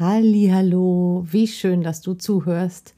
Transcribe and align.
Hallo, 0.00 1.26
wie 1.28 1.48
schön, 1.48 1.82
dass 1.82 2.00
du 2.00 2.14
zuhörst. 2.14 2.94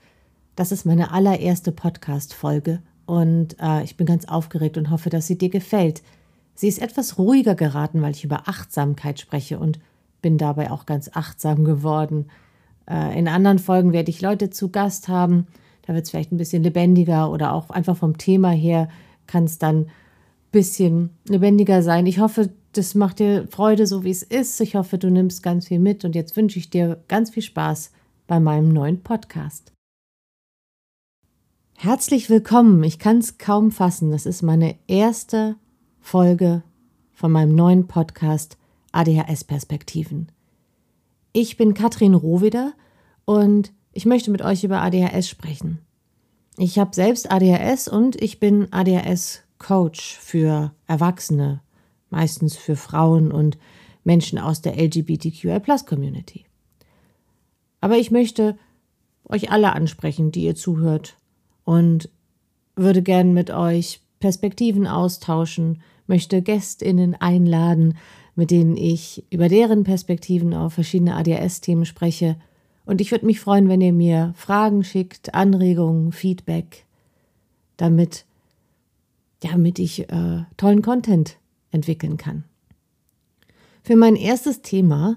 Das 0.54 0.70
ist 0.70 0.84
meine 0.84 1.12
allererste 1.12 1.72
Podcast-Folge 1.72 2.82
und 3.06 3.56
äh, 3.58 3.82
ich 3.84 3.96
bin 3.96 4.06
ganz 4.06 4.26
aufgeregt 4.26 4.76
und 4.76 4.90
hoffe, 4.90 5.08
dass 5.08 5.26
sie 5.26 5.38
dir 5.38 5.48
gefällt. 5.48 6.02
Sie 6.54 6.68
ist 6.68 6.78
etwas 6.78 7.16
ruhiger 7.16 7.54
geraten, 7.54 8.02
weil 8.02 8.10
ich 8.10 8.22
über 8.22 8.48
Achtsamkeit 8.48 9.18
spreche 9.18 9.58
und 9.58 9.78
bin 10.20 10.36
dabei 10.36 10.70
auch 10.70 10.84
ganz 10.84 11.10
achtsam 11.14 11.64
geworden. 11.64 12.26
Äh, 12.86 13.18
in 13.18 13.28
anderen 13.28 13.58
Folgen 13.58 13.94
werde 13.94 14.10
ich 14.10 14.20
Leute 14.20 14.50
zu 14.50 14.68
Gast 14.68 15.08
haben. 15.08 15.46
Da 15.86 15.94
wird 15.94 16.04
es 16.04 16.10
vielleicht 16.10 16.32
ein 16.32 16.36
bisschen 16.36 16.62
lebendiger 16.62 17.30
oder 17.30 17.54
auch 17.54 17.70
einfach 17.70 17.96
vom 17.96 18.18
Thema 18.18 18.50
her 18.50 18.90
kann 19.26 19.44
es 19.44 19.56
dann 19.56 19.84
ein 19.84 19.90
bisschen 20.52 21.08
lebendiger 21.26 21.82
sein. 21.82 22.04
Ich 22.04 22.18
hoffe, 22.18 22.50
das 22.72 22.94
macht 22.94 23.18
dir 23.18 23.46
Freude, 23.48 23.86
so 23.86 24.04
wie 24.04 24.10
es 24.10 24.22
ist. 24.22 24.60
Ich 24.60 24.74
hoffe, 24.74 24.98
du 24.98 25.10
nimmst 25.10 25.42
ganz 25.42 25.68
viel 25.68 25.78
mit 25.78 26.04
und 26.04 26.14
jetzt 26.14 26.36
wünsche 26.36 26.58
ich 26.58 26.70
dir 26.70 27.02
ganz 27.08 27.30
viel 27.30 27.42
Spaß 27.42 27.90
bei 28.26 28.38
meinem 28.38 28.68
neuen 28.68 29.02
Podcast. 29.02 29.72
Herzlich 31.76 32.28
willkommen. 32.30 32.84
Ich 32.84 32.98
kann 32.98 33.18
es 33.18 33.38
kaum 33.38 33.70
fassen. 33.70 34.10
Das 34.10 34.26
ist 34.26 34.42
meine 34.42 34.76
erste 34.86 35.56
Folge 35.98 36.62
von 37.12 37.32
meinem 37.32 37.54
neuen 37.54 37.88
Podcast 37.88 38.56
ADHS 38.92 39.44
Perspektiven. 39.44 40.30
Ich 41.32 41.56
bin 41.56 41.74
Katrin 41.74 42.14
Rohweder 42.14 42.74
und 43.24 43.72
ich 43.92 44.06
möchte 44.06 44.30
mit 44.30 44.42
euch 44.42 44.62
über 44.62 44.82
ADHS 44.82 45.28
sprechen. 45.28 45.78
Ich 46.56 46.78
habe 46.78 46.94
selbst 46.94 47.30
ADHS 47.30 47.88
und 47.88 48.20
ich 48.20 48.40
bin 48.40 48.72
ADHS 48.72 49.42
Coach 49.58 50.18
für 50.18 50.72
Erwachsene, 50.86 51.62
meistens 52.10 52.56
für 52.56 52.76
Frauen 52.76 53.32
und 53.32 53.58
Menschen 54.04 54.38
aus 54.38 54.62
der 54.62 54.76
LGBTQI 54.76 55.60
Community. 55.86 56.44
Aber 57.80 57.96
ich 57.96 58.10
möchte 58.10 58.58
euch 59.28 59.50
alle 59.50 59.72
ansprechen, 59.72 60.32
die 60.32 60.44
ihr 60.44 60.54
zuhört 60.54 61.16
und 61.64 62.08
würde 62.76 63.02
gern 63.02 63.32
mit 63.32 63.50
euch 63.50 64.00
Perspektiven 64.18 64.86
austauschen, 64.86 65.82
möchte 66.06 66.42
Gästinnen 66.42 67.14
einladen, 67.14 67.96
mit 68.34 68.50
denen 68.50 68.76
ich 68.76 69.24
über 69.30 69.48
deren 69.48 69.84
Perspektiven 69.84 70.54
auf 70.54 70.74
verschiedene 70.74 71.16
ADHS-Themen 71.16 71.84
spreche. 71.84 72.36
Und 72.84 73.00
ich 73.00 73.10
würde 73.10 73.26
mich 73.26 73.40
freuen, 73.40 73.68
wenn 73.68 73.80
ihr 73.80 73.92
mir 73.92 74.32
Fragen 74.36 74.82
schickt, 74.84 75.34
Anregungen, 75.34 76.12
Feedback, 76.12 76.86
damit, 77.76 78.24
damit 79.40 79.78
ich 79.78 80.10
äh, 80.10 80.44
tollen 80.56 80.82
Content 80.82 81.39
entwickeln 81.70 82.16
kann. 82.16 82.44
Für 83.82 83.96
mein 83.96 84.16
erstes 84.16 84.62
Thema 84.62 85.16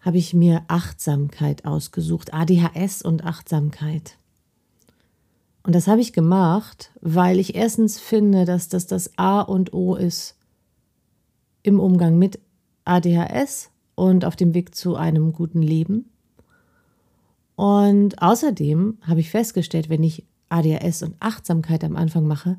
habe 0.00 0.18
ich 0.18 0.34
mir 0.34 0.62
Achtsamkeit 0.68 1.64
ausgesucht, 1.64 2.32
ADHS 2.32 3.02
und 3.02 3.24
Achtsamkeit. 3.24 4.16
Und 5.62 5.74
das 5.74 5.86
habe 5.86 6.00
ich 6.00 6.12
gemacht, 6.12 6.90
weil 7.00 7.38
ich 7.38 7.54
erstens 7.54 8.00
finde, 8.00 8.44
dass 8.44 8.68
das 8.68 8.86
das 8.86 9.18
A 9.18 9.40
und 9.42 9.74
O 9.74 9.94
ist 9.94 10.36
im 11.62 11.78
Umgang 11.80 12.18
mit 12.18 12.40
ADHS 12.86 13.70
und 13.94 14.24
auf 14.24 14.36
dem 14.36 14.54
Weg 14.54 14.74
zu 14.74 14.96
einem 14.96 15.32
guten 15.32 15.60
Leben. 15.60 16.06
Und 17.56 18.22
außerdem 18.22 18.98
habe 19.02 19.20
ich 19.20 19.30
festgestellt, 19.30 19.90
wenn 19.90 20.02
ich 20.02 20.24
ADHS 20.48 21.02
und 21.02 21.16
Achtsamkeit 21.20 21.84
am 21.84 21.96
Anfang 21.96 22.26
mache, 22.26 22.58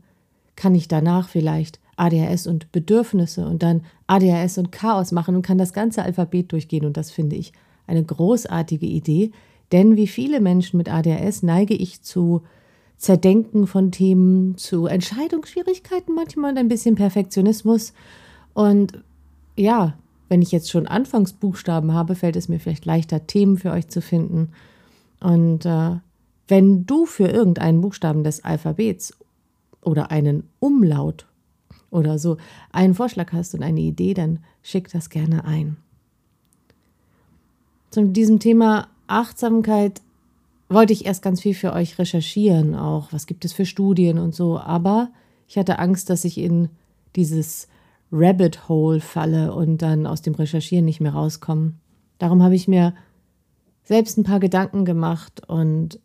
kann 0.56 0.76
ich 0.76 0.88
danach 0.88 1.28
vielleicht 1.28 1.80
ADHS 1.98 2.48
und 2.48 2.72
Bedürfnisse 2.72 3.46
und 3.46 3.64
dann 3.64 3.82
ADHS 4.08 4.58
und 4.58 4.72
Chaos 4.72 5.12
machen 5.12 5.36
und 5.36 5.42
kann 5.42 5.58
das 5.58 5.74
ganze 5.74 6.04
Alphabet 6.04 6.52
durchgehen. 6.52 6.86
Und 6.86 6.98
das 6.98 7.12
finde 7.12 7.36
ich 7.36 7.54
eine 7.88 8.04
großartige 8.04 8.86
Idee, 8.86 9.32
denn 9.72 9.96
wie 9.96 10.08
viele 10.08 10.42
Menschen 10.42 10.78
mit 10.78 10.92
ADHS 10.92 11.44
neige 11.44 11.74
ich 11.74 12.02
zu 12.02 12.42
Zerdenken 12.98 13.66
von 13.68 13.92
Themen, 13.92 14.58
zu 14.58 14.86
Entscheidungsschwierigkeiten, 14.86 16.14
manchmal 16.14 16.58
ein 16.58 16.68
bisschen 16.68 16.96
Perfektionismus. 16.96 17.94
Und 18.54 19.02
ja, 19.56 19.98
wenn 20.30 20.42
ich 20.42 20.52
jetzt 20.52 20.70
schon 20.70 20.88
Anfangsbuchstaben 20.88 21.94
habe, 21.94 22.16
fällt 22.16 22.36
es 22.36 22.48
mir 22.48 22.60
vielleicht 22.60 22.86
leichter, 22.86 23.26
Themen 23.26 23.58
für 23.58 23.72
euch 23.72 23.88
zu 23.88 24.02
finden. 24.02 24.50
Und 25.20 25.66
äh, 25.66 25.98
wenn 26.48 26.86
du 26.86 27.06
für 27.06 27.28
irgendeinen 27.28 27.82
Buchstaben 27.82 28.24
des 28.24 28.44
Alphabets 28.44 29.18
oder 29.82 30.12
einen 30.12 30.44
Umlaut 30.60 31.26
oder 31.92 32.18
so 32.18 32.38
einen 32.72 32.96
Vorschlag 32.96 33.32
hast 33.34 33.54
und 33.54 33.62
eine 33.62 33.82
Idee, 33.82 34.14
dann 34.16 34.40
schick 34.64 34.90
das 34.90 35.10
gerne 35.10 35.46
ein. 35.46 35.78
Zu 37.92 38.08
diesem 38.08 38.40
Thema 38.40 38.88
Achtsamkeit 39.08 40.02
wollte 40.70 40.94
ich 40.94 41.06
erst 41.06 41.22
ganz 41.22 41.42
viel 41.42 41.54
für 41.54 41.74
euch 41.74 42.00
recherchieren, 42.00 42.74
auch 42.74 43.12
was 43.12 43.28
gibt 43.28 43.44
es 43.46 43.54
für 43.54 43.66
Studien 43.66 44.18
und 44.18 44.34
so, 44.34 44.58
aber 44.58 45.12
ich 45.48 45.58
hatte 45.58 45.80
Angst, 45.80 46.10
dass 46.10 46.24
ich 46.24 46.38
in 46.38 46.70
dieses 47.18 47.68
Rabbit 48.12 48.70
Hole 48.70 49.02
falle 49.02 49.54
und 49.54 49.82
dann 49.82 50.08
aus 50.08 50.22
dem 50.22 50.34
Recherchieren 50.34 50.86
nicht 50.86 51.02
mehr 51.02 51.14
rauskomme. 51.14 51.74
Darum 52.18 52.42
habe 52.42 52.56
ich 52.56 52.68
mir 52.68 52.94
selbst 53.84 54.18
ein 54.18 54.24
paar 54.24 54.40
Gedanken 54.40 54.86
gemacht 54.86 55.42
und 55.48 56.00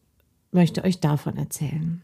möchte 0.50 0.82
euch 0.82 1.00
davon 1.00 1.36
erzählen. 1.36 2.02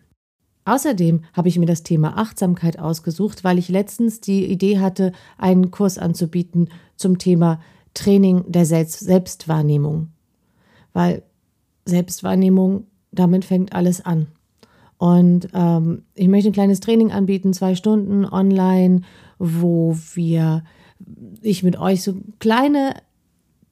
Außerdem 0.65 1.23
habe 1.33 1.49
ich 1.49 1.59
mir 1.59 1.67
das 1.67 1.83
Thema 1.83 2.17
Achtsamkeit 2.17 2.79
ausgesucht, 2.79 3.43
weil 3.43 3.59
ich 3.59 3.69
letztens 3.69 4.21
die 4.21 4.47
Idee 4.47 4.79
hatte, 4.79 5.13
einen 5.37 5.71
Kurs 5.71 5.99
anzubieten 5.99 6.69
zum 6.97 7.19
Thema 7.19 7.61
Training 7.95 8.45
der 8.47 8.65
Selbstwahrnehmung. 8.65 10.09
Weil 10.93 11.23
Selbstwahrnehmung, 11.85 12.87
damit 13.11 13.45
fängt 13.45 13.75
alles 13.75 14.05
an. 14.05 14.29
Und 14.99 15.49
ähm, 15.53 16.05
ich 16.15 16.29
möchte 16.29 16.51
ein 16.51 16.55
kleines 16.55 16.79
Training 16.79 17.11
anbieten, 17.11 17.53
zwei 17.53 17.75
Stunden 17.75 18.25
online, 18.25 19.01
wo 19.39 19.97
wir, 20.15 20.63
ich 21.41 21.65
mit 21.65 21.77
euch 21.77 22.05
so 22.05 22.15
kleine 22.39 22.95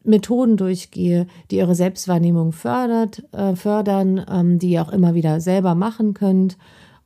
Methoden 0.03 0.57
durchgehe, 0.57 1.27
die 1.51 1.61
eure 1.61 1.75
Selbstwahrnehmung 1.75 2.53
fördert, 2.53 3.23
äh, 3.33 3.55
fördern, 3.55 4.25
ähm, 4.31 4.59
die 4.59 4.71
ihr 4.71 4.83
auch 4.83 4.93
immer 4.93 5.15
wieder 5.15 5.41
selber 5.41 5.75
machen 5.75 6.15
könnt. 6.15 6.57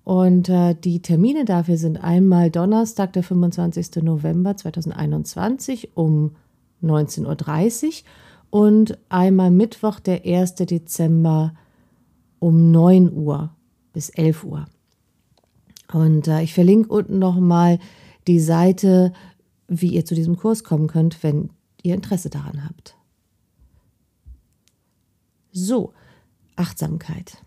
Und 0.04 0.48
äh, 0.48 0.74
die 0.74 1.00
Termine 1.00 1.44
dafür 1.44 1.76
sind 1.76 1.96
einmal 1.96 2.50
Donnerstag, 2.50 3.12
der 3.14 3.22
25. 3.22 4.02
November 4.02 4.56
2021 4.56 5.96
um 5.96 6.32
19.30 6.82 7.24
Uhr 7.86 7.92
und 8.50 8.98
einmal 9.08 9.50
Mittwoch, 9.50 9.98
der 9.98 10.24
1. 10.24 10.56
Dezember 10.56 11.54
um 12.38 12.70
9 12.70 13.12
Uhr 13.12 13.50
bis 13.92 14.10
11 14.10 14.44
Uhr. 14.44 14.66
Und 15.92 16.28
äh, 16.28 16.42
ich 16.42 16.54
verlinke 16.54 16.92
unten 16.92 17.18
nochmal 17.18 17.78
die 18.26 18.40
Seite, 18.40 19.12
wie 19.68 19.88
ihr 19.88 20.04
zu 20.04 20.14
diesem 20.14 20.36
Kurs 20.36 20.64
kommen 20.64 20.86
könnt, 20.86 21.22
wenn 21.22 21.50
ihr 21.84 21.94
Interesse 21.94 22.30
daran 22.30 22.64
habt. 22.64 22.96
So, 25.52 25.92
Achtsamkeit. 26.56 27.38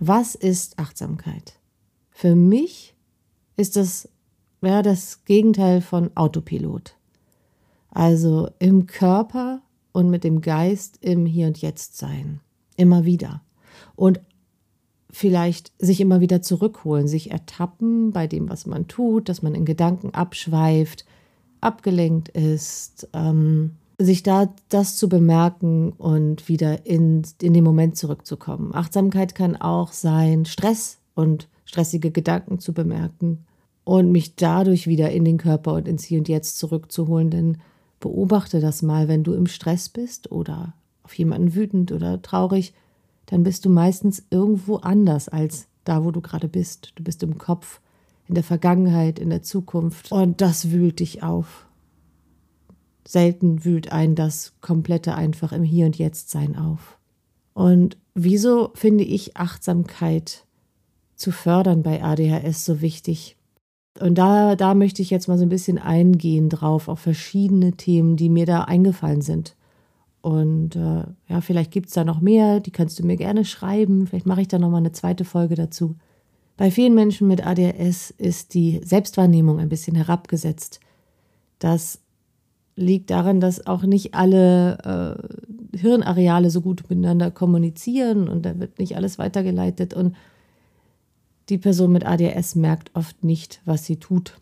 Was 0.00 0.34
ist 0.34 0.78
Achtsamkeit? 0.80 1.60
Für 2.10 2.34
mich 2.34 2.96
ist 3.56 3.76
das 3.76 4.08
ja, 4.62 4.82
das 4.82 5.24
Gegenteil 5.24 5.80
von 5.80 6.10
Autopilot. 6.16 6.96
Also 7.90 8.50
im 8.58 8.86
Körper 8.86 9.62
und 9.92 10.10
mit 10.10 10.24
dem 10.24 10.40
Geist 10.40 10.98
im 11.00 11.24
Hier 11.24 11.46
und 11.46 11.58
Jetzt 11.58 11.96
sein. 11.96 12.40
Immer 12.76 13.04
wieder. 13.04 13.42
Und 13.94 14.20
vielleicht 15.10 15.72
sich 15.78 16.00
immer 16.00 16.20
wieder 16.20 16.42
zurückholen, 16.42 17.08
sich 17.08 17.30
ertappen 17.30 18.10
bei 18.10 18.26
dem, 18.26 18.48
was 18.48 18.66
man 18.66 18.88
tut, 18.88 19.28
dass 19.28 19.40
man 19.42 19.54
in 19.54 19.64
Gedanken 19.64 20.10
abschweift, 20.10 21.06
abgelenkt 21.60 22.28
ist, 22.30 23.08
ähm, 23.12 23.72
sich 23.98 24.22
da 24.22 24.52
das 24.68 24.96
zu 24.96 25.08
bemerken 25.08 25.92
und 25.92 26.48
wieder 26.48 26.86
in, 26.86 27.22
in 27.40 27.54
den 27.54 27.64
Moment 27.64 27.96
zurückzukommen. 27.96 28.74
Achtsamkeit 28.74 29.34
kann 29.34 29.56
auch 29.56 29.92
sein, 29.92 30.44
Stress 30.44 30.98
und 31.14 31.48
stressige 31.64 32.10
Gedanken 32.10 32.58
zu 32.58 32.74
bemerken 32.74 33.46
und 33.84 34.12
mich 34.12 34.36
dadurch 34.36 34.86
wieder 34.86 35.10
in 35.10 35.24
den 35.24 35.38
Körper 35.38 35.72
und 35.72 35.88
ins 35.88 36.04
Hier 36.04 36.18
und 36.18 36.28
Jetzt 36.28 36.58
zurückzuholen, 36.58 37.30
denn 37.30 37.58
Beobachte 38.00 38.60
das 38.60 38.82
mal, 38.82 39.08
wenn 39.08 39.24
du 39.24 39.32
im 39.32 39.46
Stress 39.46 39.88
bist 39.88 40.30
oder 40.30 40.74
auf 41.02 41.14
jemanden 41.14 41.54
wütend 41.54 41.92
oder 41.92 42.20
traurig, 42.20 42.74
dann 43.26 43.42
bist 43.42 43.64
du 43.64 43.70
meistens 43.70 44.24
irgendwo 44.30 44.76
anders 44.76 45.28
als 45.28 45.66
da, 45.84 46.04
wo 46.04 46.10
du 46.10 46.20
gerade 46.20 46.48
bist. 46.48 46.92
Du 46.96 47.02
bist 47.02 47.22
im 47.22 47.38
Kopf, 47.38 47.80
in 48.28 48.34
der 48.34 48.44
Vergangenheit, 48.44 49.18
in 49.18 49.30
der 49.30 49.42
Zukunft 49.42 50.10
und 50.12 50.40
das 50.40 50.70
wühlt 50.70 51.00
dich 51.00 51.22
auf. 51.22 51.66
Selten 53.06 53.64
wühlt 53.64 53.92
ein 53.92 54.14
das 54.14 54.54
komplette 54.60 55.14
einfach 55.14 55.52
im 55.52 55.62
Hier 55.62 55.86
und 55.86 55.96
Jetzt 55.96 56.30
sein 56.30 56.56
auf. 56.56 56.98
Und 57.54 57.96
wieso 58.14 58.70
finde 58.74 59.04
ich 59.04 59.36
Achtsamkeit 59.36 60.44
zu 61.14 61.30
fördern 61.30 61.82
bei 61.82 62.02
ADHS 62.02 62.64
so 62.64 62.80
wichtig? 62.80 63.36
Und 64.00 64.16
da, 64.16 64.56
da 64.56 64.74
möchte 64.74 65.02
ich 65.02 65.10
jetzt 65.10 65.28
mal 65.28 65.38
so 65.38 65.44
ein 65.44 65.50
bisschen 65.50 65.78
eingehen 65.78 66.50
drauf, 66.50 66.88
auf 66.88 66.98
verschiedene 66.98 67.72
Themen, 67.72 68.16
die 68.16 68.28
mir 68.28 68.44
da 68.44 68.64
eingefallen 68.64 69.22
sind. 69.22 69.56
Und 70.20 70.76
äh, 70.76 71.04
ja, 71.28 71.40
vielleicht 71.40 71.70
gibt 71.70 71.86
es 71.86 71.94
da 71.94 72.04
noch 72.04 72.20
mehr, 72.20 72.60
die 72.60 72.72
kannst 72.72 72.98
du 72.98 73.06
mir 73.06 73.16
gerne 73.16 73.44
schreiben. 73.44 74.06
Vielleicht 74.06 74.26
mache 74.26 74.40
ich 74.40 74.48
da 74.48 74.58
nochmal 74.58 74.80
eine 74.80 74.92
zweite 74.92 75.24
Folge 75.24 75.54
dazu. 75.54 75.94
Bei 76.56 76.70
vielen 76.70 76.94
Menschen 76.94 77.28
mit 77.28 77.46
ADHS 77.46 78.10
ist 78.10 78.54
die 78.54 78.80
Selbstwahrnehmung 78.82 79.58
ein 79.58 79.68
bisschen 79.68 79.94
herabgesetzt. 79.94 80.80
Das 81.58 82.00
liegt 82.76 83.10
daran, 83.10 83.40
dass 83.40 83.66
auch 83.66 83.82
nicht 83.82 84.14
alle 84.14 85.18
äh, 85.72 85.78
Hirnareale 85.78 86.50
so 86.50 86.60
gut 86.60 86.84
miteinander 86.88 87.30
kommunizieren 87.30 88.28
und 88.28 88.44
da 88.44 88.58
wird 88.58 88.78
nicht 88.78 88.96
alles 88.96 89.18
weitergeleitet 89.18 89.94
und 89.94 90.14
die 91.48 91.58
Person 91.58 91.92
mit 91.92 92.04
ADHS 92.04 92.54
merkt 92.56 92.90
oft 92.94 93.22
nicht, 93.22 93.60
was 93.64 93.84
sie 93.84 93.96
tut. 93.96 94.38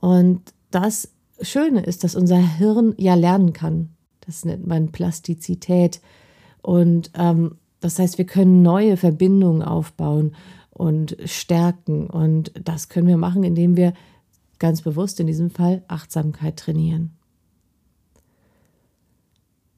Und 0.00 0.40
das 0.70 1.10
Schöne 1.40 1.82
ist, 1.82 2.04
dass 2.04 2.14
unser 2.14 2.38
Hirn 2.38 2.94
ja 2.96 3.14
lernen 3.14 3.52
kann. 3.52 3.90
Das 4.20 4.44
nennt 4.44 4.66
man 4.66 4.92
Plastizität. 4.92 6.00
Und 6.62 7.10
ähm, 7.14 7.56
das 7.80 7.98
heißt, 7.98 8.18
wir 8.18 8.26
können 8.26 8.62
neue 8.62 8.96
Verbindungen 8.96 9.62
aufbauen 9.62 10.34
und 10.78 11.16
stärken. 11.24 12.08
Und 12.08 12.52
das 12.62 12.88
können 12.88 13.08
wir 13.08 13.16
machen, 13.16 13.44
indem 13.44 13.76
wir 13.76 13.92
ganz 14.58 14.82
bewusst 14.82 15.20
in 15.20 15.26
diesem 15.26 15.50
Fall 15.50 15.84
Achtsamkeit 15.88 16.56
trainieren. 16.56 17.16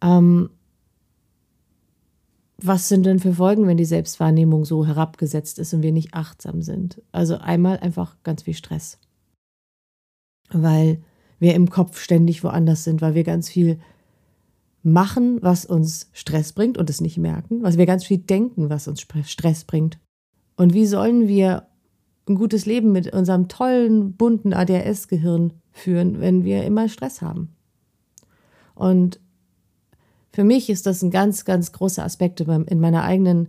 Ähm, 0.02 0.50
was 2.58 2.88
sind 2.88 3.06
denn 3.06 3.20
für 3.20 3.34
Folgen, 3.34 3.66
wenn 3.66 3.78
die 3.78 3.84
Selbstwahrnehmung 3.84 4.64
so 4.64 4.86
herabgesetzt 4.86 5.58
ist 5.58 5.72
und 5.72 5.82
wir 5.82 5.92
nicht 5.92 6.14
achtsam 6.14 6.62
sind? 6.62 7.02
Also 7.12 7.38
einmal 7.38 7.78
einfach 7.78 8.16
ganz 8.22 8.42
viel 8.42 8.54
Stress, 8.54 8.98
weil 10.50 11.02
wir 11.38 11.54
im 11.54 11.70
Kopf 11.70 11.98
ständig 12.00 12.44
woanders 12.44 12.84
sind, 12.84 13.00
weil 13.00 13.14
wir 13.14 13.24
ganz 13.24 13.48
viel 13.48 13.78
machen, 14.82 15.38
was 15.42 15.64
uns 15.64 16.10
Stress 16.12 16.52
bringt 16.52 16.76
und 16.76 16.90
es 16.90 17.00
nicht 17.00 17.18
merken, 17.18 17.62
was 17.62 17.78
wir 17.78 17.86
ganz 17.86 18.04
viel 18.04 18.18
denken, 18.18 18.68
was 18.68 18.88
uns 18.88 19.06
Stress 19.24 19.64
bringt. 19.64 19.98
Und 20.60 20.74
wie 20.74 20.84
sollen 20.84 21.26
wir 21.26 21.68
ein 22.28 22.34
gutes 22.34 22.66
Leben 22.66 22.92
mit 22.92 23.10
unserem 23.14 23.48
tollen, 23.48 24.12
bunten 24.12 24.52
ADHS-Gehirn 24.52 25.54
führen, 25.72 26.20
wenn 26.20 26.44
wir 26.44 26.64
immer 26.64 26.90
Stress 26.90 27.22
haben? 27.22 27.56
Und 28.74 29.20
für 30.34 30.44
mich 30.44 30.68
ist 30.68 30.84
das 30.84 31.00
ein 31.00 31.10
ganz, 31.10 31.46
ganz 31.46 31.72
großer 31.72 32.04
Aspekt 32.04 32.42
in 32.42 32.78
meiner 32.78 33.04
eigenen 33.04 33.48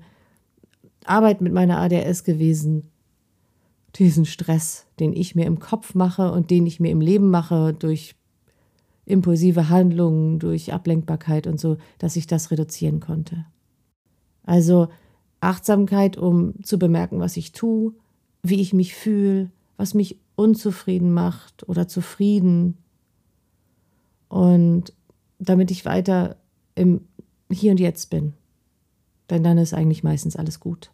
Arbeit 1.03 1.41
mit 1.41 1.51
meiner 1.51 1.79
ADHS 1.79 2.23
gewesen. 2.23 2.87
Diesen 3.97 4.23
Stress, 4.23 4.85
den 5.01 5.11
ich 5.11 5.35
mir 5.35 5.47
im 5.47 5.59
Kopf 5.59 5.95
mache 5.95 6.31
und 6.31 6.49
den 6.49 6.65
ich 6.65 6.79
mir 6.79 6.91
im 6.91 7.01
Leben 7.01 7.29
mache 7.29 7.73
durch 7.73 8.15
impulsive 9.05 9.67
Handlungen, 9.67 10.39
durch 10.39 10.71
Ablenkbarkeit 10.71 11.45
und 11.45 11.59
so, 11.59 11.75
dass 11.97 12.15
ich 12.15 12.25
das 12.25 12.51
reduzieren 12.51 13.01
konnte. 13.01 13.45
Also 14.45 14.87
Achtsamkeit, 15.41 16.17
um 16.17 16.53
zu 16.63 16.79
bemerken, 16.79 17.19
was 17.19 17.35
ich 17.35 17.51
tue, 17.51 17.93
wie 18.43 18.61
ich 18.61 18.73
mich 18.73 18.95
fühle, 18.95 19.51
was 19.77 19.93
mich 19.93 20.19
unzufrieden 20.35 21.13
macht 21.13 21.67
oder 21.67 21.87
zufrieden. 21.87 22.77
Und 24.29 24.93
damit 25.39 25.71
ich 25.71 25.85
weiter 25.85 26.37
im 26.75 27.01
Hier 27.51 27.71
und 27.71 27.79
Jetzt 27.79 28.09
bin. 28.09 28.33
Denn 29.29 29.43
dann 29.43 29.57
ist 29.57 29.73
eigentlich 29.73 30.03
meistens 30.03 30.35
alles 30.35 30.59
gut. 30.59 30.91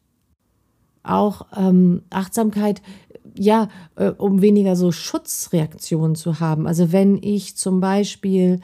Auch 1.04 1.48
ähm, 1.56 2.04
Achtsamkeit, 2.10 2.82
ja, 3.36 3.70
äh, 3.96 4.10
um 4.10 4.42
weniger 4.42 4.76
so 4.76 4.92
Schutzreaktionen 4.92 6.16
zu 6.16 6.40
haben. 6.40 6.68
Also 6.68 6.92
wenn 6.92 7.22
ich 7.22 7.58
zum 7.58 7.80
Beispiel 7.80 8.60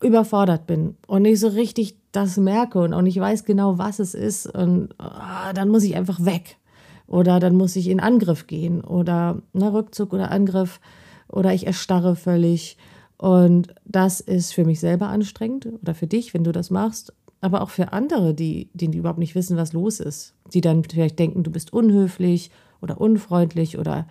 überfordert 0.00 0.66
bin 0.66 0.96
und 1.06 1.22
nicht 1.22 1.40
so 1.40 1.48
richtig 1.48 1.99
das 2.12 2.36
merke 2.36 2.80
und 2.80 2.92
auch 2.92 3.02
nicht 3.02 3.18
weiß 3.18 3.44
genau, 3.44 3.78
was 3.78 3.98
es 3.98 4.14
ist, 4.14 4.46
und 4.46 4.90
ah, 4.98 5.52
dann 5.52 5.68
muss 5.68 5.84
ich 5.84 5.96
einfach 5.96 6.24
weg. 6.24 6.56
Oder 7.06 7.40
dann 7.40 7.56
muss 7.56 7.74
ich 7.76 7.88
in 7.88 8.00
Angriff 8.00 8.46
gehen 8.46 8.82
oder 8.82 9.42
ne, 9.52 9.72
Rückzug 9.72 10.12
oder 10.12 10.30
Angriff 10.30 10.80
oder 11.28 11.52
ich 11.52 11.66
erstarre 11.66 12.14
völlig 12.14 12.76
und 13.20 13.74
das 13.84 14.20
ist 14.20 14.54
für 14.54 14.64
mich 14.64 14.80
selber 14.80 15.08
anstrengend 15.08 15.66
oder 15.66 15.94
für 15.94 16.06
dich, 16.06 16.32
wenn 16.32 16.44
du 16.44 16.52
das 16.52 16.70
machst, 16.70 17.12
aber 17.42 17.60
auch 17.60 17.68
für 17.68 17.92
andere, 17.92 18.32
die, 18.32 18.70
die 18.72 18.86
überhaupt 18.96 19.18
nicht 19.18 19.34
wissen, 19.34 19.58
was 19.58 19.74
los 19.74 20.00
ist. 20.00 20.34
Die 20.54 20.60
dann 20.60 20.84
vielleicht 20.84 21.18
denken, 21.18 21.42
du 21.42 21.50
bist 21.50 21.72
unhöflich 21.72 22.50
oder 22.80 23.00
unfreundlich 23.00 23.78
oder 23.78 24.06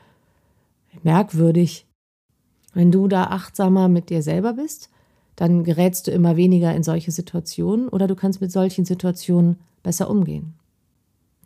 merkwürdig. 1.02 1.88
Wenn 2.74 2.92
du 2.92 3.08
da 3.08 3.26
achtsamer 3.26 3.88
mit 3.88 4.12
dir 4.12 4.22
selber 4.22 4.54
bist, 4.54 4.92
dann 5.40 5.64
gerätst 5.64 6.06
du 6.06 6.12
immer 6.12 6.36
weniger 6.36 6.76
in 6.76 6.84
solche 6.84 7.12
Situationen 7.12 7.88
oder 7.88 8.08
du 8.08 8.16
kannst 8.16 8.42
mit 8.42 8.52
solchen 8.52 8.84
Situationen 8.84 9.56
besser 9.84 10.10
umgehen. 10.10 10.56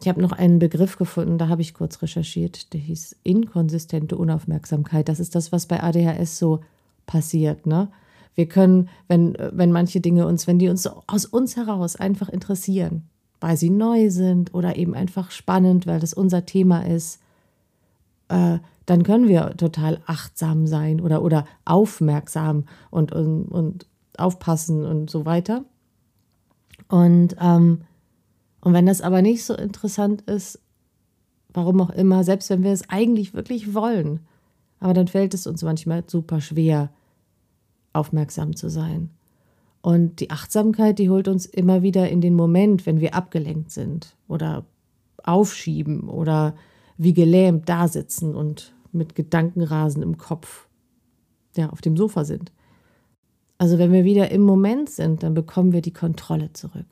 Ich 0.02 0.08
habe 0.08 0.20
noch 0.20 0.32
einen 0.32 0.58
Begriff 0.58 0.98
gefunden, 0.98 1.38
da 1.38 1.48
habe 1.48 1.62
ich 1.62 1.76
kurz 1.76 2.02
recherchiert, 2.02 2.74
der 2.74 2.80
hieß 2.80 3.18
inkonsistente 3.22 4.18
Unaufmerksamkeit. 4.18 5.08
Das 5.10 5.20
ist 5.20 5.36
das, 5.36 5.52
was 5.52 5.68
bei 5.68 5.84
ADHS 5.84 6.40
so 6.40 6.62
passiert. 7.06 7.68
Ne? 7.68 7.88
Wir 8.34 8.48
können, 8.48 8.90
wenn, 9.08 9.38
wenn 9.52 9.72
manche 9.72 10.02
Dinge 10.02 10.26
uns, 10.26 10.48
wenn 10.48 10.58
die 10.58 10.70
uns 10.70 10.88
aus 10.88 11.28
uns 11.28 11.56
heraus 11.56 11.96
einfach 11.96 12.30
interessieren, 12.30 13.04
weil 13.42 13.58
sie 13.58 13.70
neu 13.70 14.10
sind 14.10 14.56
oder 14.56 14.76
eben 14.76 14.96
einfach 14.96 15.30
spannend, 15.30 15.86
weil 15.86 16.00
das 16.00 16.16
unser 16.16 16.48
Thema 16.48 16.82
ist, 16.82 17.20
äh, 18.30 18.60
dann 18.86 19.04
können 19.04 19.28
wir 19.28 19.56
total 19.58 20.02
achtsam 20.06 20.68
sein 20.68 21.00
oder, 21.00 21.22
oder 21.22 21.46
aufmerksam 21.66 22.66
und, 22.90 23.12
und, 23.12 23.46
und 23.46 23.88
aufpassen 24.18 24.86
und 24.86 25.10
so 25.10 25.26
weiter. 25.26 25.64
Und, 26.90 27.36
ähm, 27.40 27.82
und 28.62 28.74
wenn 28.74 28.86
das 28.86 29.02
aber 29.02 29.22
nicht 29.22 29.44
so 29.46 29.56
interessant 29.56 30.22
ist, 30.22 30.60
warum 31.54 31.82
auch 31.82 31.92
immer, 31.92 32.24
selbst 32.24 32.50
wenn 32.50 32.64
wir 32.64 32.72
es 32.72 32.90
eigentlich 32.90 33.34
wirklich 33.34 33.74
wollen, 33.74 34.20
aber 34.80 34.94
dann 34.94 35.08
fällt 35.08 35.34
es 35.34 35.48
uns 35.48 35.64
manchmal 35.64 36.04
super 36.08 36.42
schwer, 36.42 36.92
aufmerksam 37.94 38.56
zu 38.56 38.70
sein. 38.70 39.12
Und 39.82 40.20
die 40.20 40.32
Achtsamkeit, 40.32 40.98
die 41.00 41.10
holt 41.10 41.28
uns 41.28 41.46
immer 41.46 41.82
wieder 41.84 42.10
in 42.10 42.22
den 42.22 42.36
Moment, 42.36 42.86
wenn 42.86 43.00
wir 43.00 43.16
abgelenkt 43.16 43.72
sind 43.72 44.16
oder 44.28 44.66
aufschieben 45.24 46.10
oder 46.10 46.56
wie 46.98 47.14
gelähmt 47.14 47.68
da 47.70 47.88
sitzen 47.88 48.36
und 48.36 48.74
mit 48.92 49.16
Gedankenrasen 49.16 50.04
im 50.04 50.18
Kopf 50.18 50.68
ja, 51.56 51.70
auf 51.70 51.82
dem 51.82 51.98
Sofa 51.98 52.26
sind. 52.26 52.52
Also 53.58 53.78
wenn 53.78 53.92
wir 53.92 54.04
wieder 54.04 54.32
im 54.32 54.42
Moment 54.42 54.90
sind, 54.90 55.24
dann 55.24 55.34
bekommen 55.34 55.72
wir 55.72 55.82
die 55.82 55.94
Kontrolle 55.94 56.52
zurück. 56.54 56.88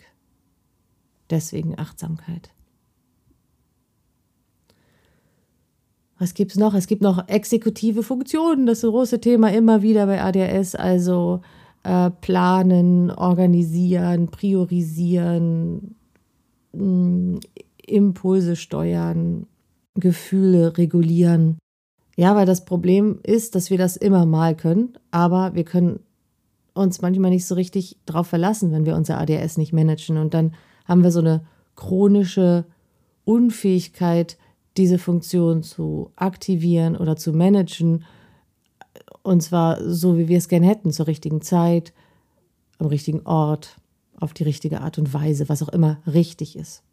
Deswegen 1.29 1.77
Achtsamkeit. 1.77 2.51
Was 6.17 6.35
gibt 6.35 6.51
es 6.51 6.57
noch? 6.57 6.75
Es 6.75 6.85
gibt 6.85 7.01
noch 7.01 7.27
exekutive 7.27 8.03
Funktionen, 8.03 8.67
das 8.67 8.81
große 8.81 9.19
Thema 9.21 9.51
immer 9.51 9.81
wieder 9.81 10.05
bei 10.05 10.21
ADHS, 10.21 10.75
also 10.75 11.41
äh, 11.83 12.11
planen, 12.11 13.09
organisieren, 13.09 14.27
priorisieren, 14.27 15.95
mh, 16.73 16.83
mm, 16.83 17.39
Impulse 17.87 18.55
steuern, 18.55 19.47
Gefühle 19.95 20.77
regulieren. 20.77 21.57
Ja, 22.15 22.35
weil 22.35 22.45
das 22.45 22.65
Problem 22.65 23.19
ist, 23.23 23.55
dass 23.55 23.69
wir 23.69 23.77
das 23.77 23.97
immer 23.97 24.25
mal 24.25 24.55
können, 24.55 24.97
aber 25.11 25.55
wir 25.55 25.63
können 25.63 25.99
uns 26.73 27.01
manchmal 27.01 27.31
nicht 27.31 27.45
so 27.45 27.55
richtig 27.55 27.97
darauf 28.05 28.27
verlassen, 28.27 28.71
wenn 28.71 28.85
wir 28.85 28.95
unser 28.95 29.19
ADHS 29.19 29.57
nicht 29.57 29.73
managen. 29.73 30.17
Und 30.17 30.33
dann 30.33 30.53
haben 30.85 31.03
wir 31.03 31.11
so 31.11 31.19
eine 31.19 31.45
chronische 31.75 32.65
Unfähigkeit, 33.25 34.37
diese 34.77 34.97
Funktion 34.97 35.63
zu 35.63 36.11
aktivieren 36.15 36.95
oder 36.95 37.15
zu 37.15 37.33
managen. 37.33 38.05
Und 39.23 39.43
zwar 39.43 39.83
so, 39.83 40.17
wie 40.17 40.27
wir 40.27 40.37
es 40.37 40.47
gerne 40.47 40.67
hätten, 40.67 40.91
zur 40.91 41.07
richtigen 41.07 41.41
Zeit, 41.41 41.93
am 42.77 42.87
richtigen 42.87 43.25
Ort, 43.25 43.77
auf 44.19 44.33
die 44.33 44.43
richtige 44.43 44.81
Art 44.81 44.97
und 44.97 45.13
Weise, 45.13 45.49
was 45.49 45.63
auch 45.63 45.69
immer 45.69 45.99
richtig 46.05 46.55
ist. 46.55 46.83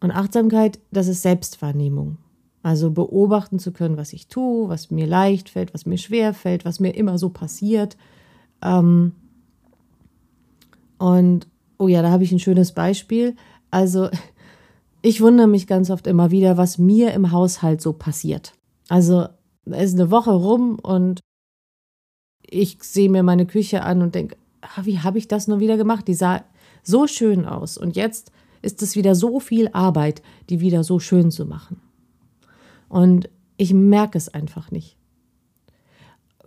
Und 0.00 0.10
Achtsamkeit, 0.10 0.80
das 0.90 1.08
ist 1.08 1.22
Selbstwahrnehmung. 1.22 2.18
Also 2.62 2.90
beobachten 2.90 3.58
zu 3.58 3.72
können, 3.72 3.96
was 3.96 4.12
ich 4.12 4.28
tue, 4.28 4.68
was 4.68 4.90
mir 4.90 5.06
leicht 5.06 5.48
fällt, 5.48 5.72
was 5.72 5.86
mir 5.86 5.98
schwer 5.98 6.34
fällt, 6.34 6.64
was 6.64 6.80
mir 6.80 6.94
immer 6.94 7.18
so 7.18 7.30
passiert. 7.30 7.96
Ähm 8.62 9.12
und, 10.98 11.46
oh 11.78 11.88
ja, 11.88 12.02
da 12.02 12.10
habe 12.10 12.24
ich 12.24 12.32
ein 12.32 12.38
schönes 12.38 12.72
Beispiel. 12.72 13.34
Also 13.70 14.10
ich 15.02 15.20
wundere 15.20 15.46
mich 15.46 15.66
ganz 15.66 15.90
oft 15.90 16.06
immer 16.06 16.30
wieder, 16.30 16.56
was 16.56 16.76
mir 16.76 17.12
im 17.12 17.32
Haushalt 17.32 17.80
so 17.80 17.92
passiert. 17.92 18.52
Also 18.88 19.28
es 19.64 19.92
ist 19.92 20.00
eine 20.00 20.10
Woche 20.10 20.32
rum 20.32 20.78
und 20.82 21.20
ich 22.42 22.82
sehe 22.82 23.08
mir 23.08 23.22
meine 23.22 23.46
Küche 23.46 23.82
an 23.82 24.02
und 24.02 24.14
denke, 24.14 24.36
ah, 24.60 24.84
wie 24.84 24.98
habe 24.98 25.18
ich 25.18 25.28
das 25.28 25.48
nur 25.48 25.60
wieder 25.60 25.76
gemacht? 25.76 26.08
Die 26.08 26.14
sah 26.14 26.44
so 26.82 27.06
schön 27.06 27.46
aus 27.46 27.78
und 27.78 27.96
jetzt 27.96 28.32
ist 28.62 28.82
es 28.82 28.96
wieder 28.96 29.14
so 29.14 29.40
viel 29.40 29.68
Arbeit, 29.72 30.22
die 30.48 30.60
wieder 30.60 30.84
so 30.84 30.98
schön 30.98 31.30
zu 31.30 31.46
machen. 31.46 31.80
Und 32.88 33.28
ich 33.56 33.72
merke 33.72 34.18
es 34.18 34.28
einfach 34.28 34.70
nicht, 34.70 34.96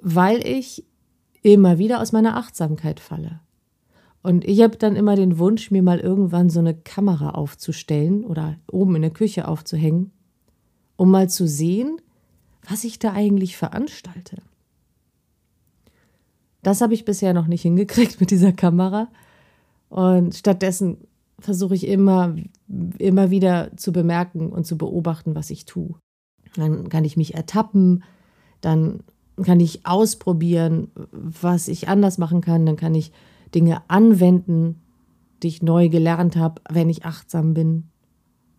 weil 0.02 0.46
ich 0.46 0.86
immer 1.42 1.78
wieder 1.78 2.02
aus 2.02 2.12
meiner 2.12 2.38
Achtsamkeit 2.38 3.00
falle. 3.00 3.40
Und 4.22 4.46
ich 4.46 4.62
habe 4.62 4.78
dann 4.78 4.96
immer 4.96 5.16
den 5.16 5.38
Wunsch, 5.38 5.70
mir 5.70 5.84
mal 5.84 6.00
irgendwann 6.00 6.50
so 6.50 6.60
eine 6.60 6.74
Kamera 6.74 7.32
aufzustellen 7.32 8.24
oder 8.24 8.58
oben 8.72 8.96
in 8.96 9.02
der 9.02 9.12
Küche 9.12 9.48
aufzuhängen, 9.48 10.12
um 10.96 11.12
mal 11.12 11.30
zu 11.30 11.46
sehen, 11.48 11.98
was 12.68 12.86
ich 12.86 13.00
da 13.00 13.12
eigentlich 13.12 13.58
veranstalte. 13.58 14.42
Das 16.62 16.80
habe 16.80 16.94
ich 16.94 17.04
bisher 17.04 17.34
noch 17.34 17.48
nicht 17.48 17.64
hingekriegt 17.64 18.22
mit 18.22 18.32
dieser 18.32 18.54
Kamera. 18.54 19.10
Und 19.90 20.34
stattdessen 20.34 20.98
versuche 21.44 21.76
ich 21.76 21.88
immer, 21.88 22.36
immer 22.98 23.30
wieder 23.30 23.76
zu 23.76 23.92
bemerken 23.92 24.52
und 24.52 24.66
zu 24.66 24.78
beobachten, 24.78 25.36
was 25.36 25.50
ich 25.50 25.66
tue. 25.66 25.96
Dann 26.56 26.90
kann 26.90 27.06
ich 27.06 27.18
mich 27.18 27.34
ertappen, 27.34 28.04
dann 28.62 29.02
kann 29.44 29.60
ich 29.60 29.86
ausprobieren, 29.86 30.90
was 31.12 31.68
ich 31.68 31.88
anders 31.88 32.18
machen 32.18 32.42
kann, 32.42 32.66
dann 32.66 32.76
kann 32.76 32.96
ich 32.96 33.12
Dinge 33.54 33.82
anwenden, 33.90 34.82
die 35.42 35.48
ich 35.48 35.62
neu 35.62 35.90
gelernt 35.90 36.36
habe, 36.36 36.62
wenn 36.70 36.90
ich 36.90 37.06
achtsam 37.06 37.54
bin 37.54 37.90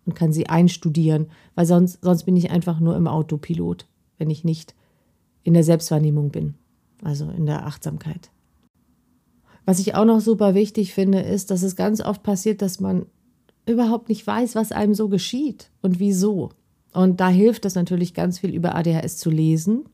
und 0.05 0.15
kann 0.15 0.33
sie 0.33 0.49
einstudieren, 0.49 1.29
weil 1.55 1.67
sonst, 1.67 2.01
sonst 2.03 2.25
bin 2.25 2.37
ich 2.37 2.51
einfach 2.51 2.81
nur 2.81 2.97
im 2.97 3.07
Autopilot, 3.07 3.87
wenn 4.19 4.31
ich 4.31 4.45
nicht 4.45 4.75
in 5.43 5.55
der 5.55 5.65
Selbstwahrnehmung 5.65 6.31
bin, 6.31 6.55
also 7.03 7.31
in 7.31 7.47
der 7.47 7.67
Achtsamkeit. 7.67 8.31
Was 9.65 9.79
ich 9.79 9.95
auch 9.95 10.05
noch 10.05 10.21
super 10.21 10.55
wichtig 10.55 10.93
finde, 10.93 11.21
ist, 11.21 11.51
dass 11.51 11.63
es 11.63 11.77
ganz 11.77 12.01
oft 12.01 12.23
passiert, 12.23 12.61
dass 12.63 12.81
man 12.81 13.07
überhaupt 13.67 14.09
nicht 14.09 14.27
weiß, 14.27 14.55
was 14.55 14.73
einem 14.73 14.95
so 14.95 15.09
geschieht 15.09 15.71
und 15.81 15.99
wieso. 15.99 16.51
Und 16.93 17.21
da 17.21 17.29
hilft 17.29 17.65
es 17.65 17.75
natürlich 17.75 18.15
ganz 18.15 18.39
viel 18.39 18.55
über 18.55 18.75
ADHS 18.75 19.17
zu 19.17 19.31
lesen, 19.31 19.85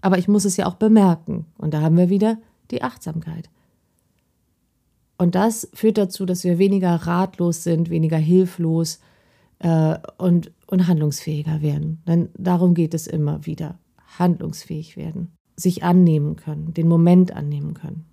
aber 0.00 0.18
ich 0.18 0.28
muss 0.28 0.44
es 0.44 0.56
ja 0.56 0.66
auch 0.66 0.74
bemerken. 0.74 1.46
Und 1.58 1.74
da 1.74 1.80
haben 1.80 1.96
wir 1.96 2.08
wieder 2.08 2.38
die 2.70 2.82
Achtsamkeit. 2.82 3.50
Und 5.18 5.34
das 5.34 5.68
führt 5.74 5.98
dazu, 5.98 6.24
dass 6.24 6.44
wir 6.44 6.58
weniger 6.58 6.94
ratlos 6.94 7.62
sind, 7.62 7.90
weniger 7.90 8.16
hilflos 8.16 9.00
äh, 9.58 9.98
und, 10.16 10.52
und 10.66 10.86
handlungsfähiger 10.86 11.60
werden. 11.60 12.02
Denn 12.06 12.30
darum 12.38 12.74
geht 12.74 12.94
es 12.94 13.06
immer 13.06 13.44
wieder. 13.44 13.78
Handlungsfähig 14.18 14.96
werden, 14.96 15.32
sich 15.56 15.82
annehmen 15.82 16.36
können, 16.36 16.72
den 16.72 16.88
Moment 16.88 17.32
annehmen 17.36 17.74
können. 17.74 18.06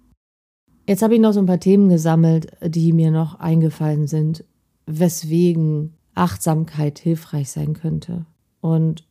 Jetzt 0.87 1.01
habe 1.01 1.15
ich 1.15 1.21
noch 1.21 1.33
so 1.33 1.39
ein 1.39 1.45
paar 1.45 1.59
Themen 1.59 1.89
gesammelt, 1.89 2.47
die 2.65 2.93
mir 2.93 3.11
noch 3.11 3.39
eingefallen 3.39 4.07
sind, 4.07 4.43
weswegen 4.85 5.93
Achtsamkeit 6.15 6.97
hilfreich 6.97 7.51
sein 7.51 7.73
könnte. 7.73 8.25
Und 8.61 9.05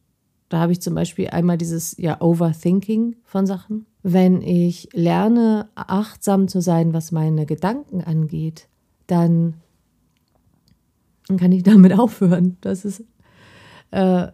da 0.49 0.61
habe 0.61 0.73
ich 0.73 0.81
zum 0.81 0.95
Beispiel 0.95 1.29
einmal 1.29 1.59
dieses 1.59 1.97
ja 1.99 2.21
Overthinking 2.21 3.17
von 3.25 3.47
Sachen 3.47 3.87
wenn 4.09 4.41
ich 4.41 4.89
lerne, 4.93 5.69
achtsam 5.75 6.47
zu 6.47 6.61
sein, 6.61 6.93
was 6.93 7.11
meine 7.11 7.45
Gedanken 7.45 8.03
angeht, 8.03 8.69
dann, 9.09 9.55
kann 11.27 11.51
ich 11.51 11.65
damit 11.65 11.93
aufhören. 11.99 12.57
Das 12.61 12.85
ist, 12.85 13.03
äh, 13.91 14.29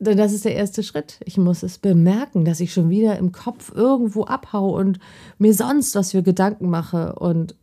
das 0.00 0.32
ist 0.32 0.44
der 0.44 0.54
erste 0.54 0.82
Schritt. 0.82 1.20
Ich 1.24 1.38
muss 1.38 1.62
es 1.62 1.78
bemerken, 1.78 2.44
dass 2.44 2.60
ich 2.60 2.72
schon 2.72 2.90
wieder 2.90 3.18
im 3.18 3.32
Kopf 3.32 3.72
irgendwo 3.74 4.24
abhau 4.24 4.76
und 4.78 4.98
mir 5.38 5.54
sonst 5.54 5.94
was 5.94 6.12
für 6.12 6.22
Gedanken 6.22 6.70
mache 6.70 7.14
und, 7.16 7.56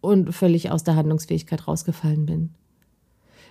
und 0.00 0.32
völlig 0.32 0.70
aus 0.70 0.84
der 0.84 0.96
Handlungsfähigkeit 0.96 1.66
rausgefallen 1.66 2.26
bin 2.26 2.50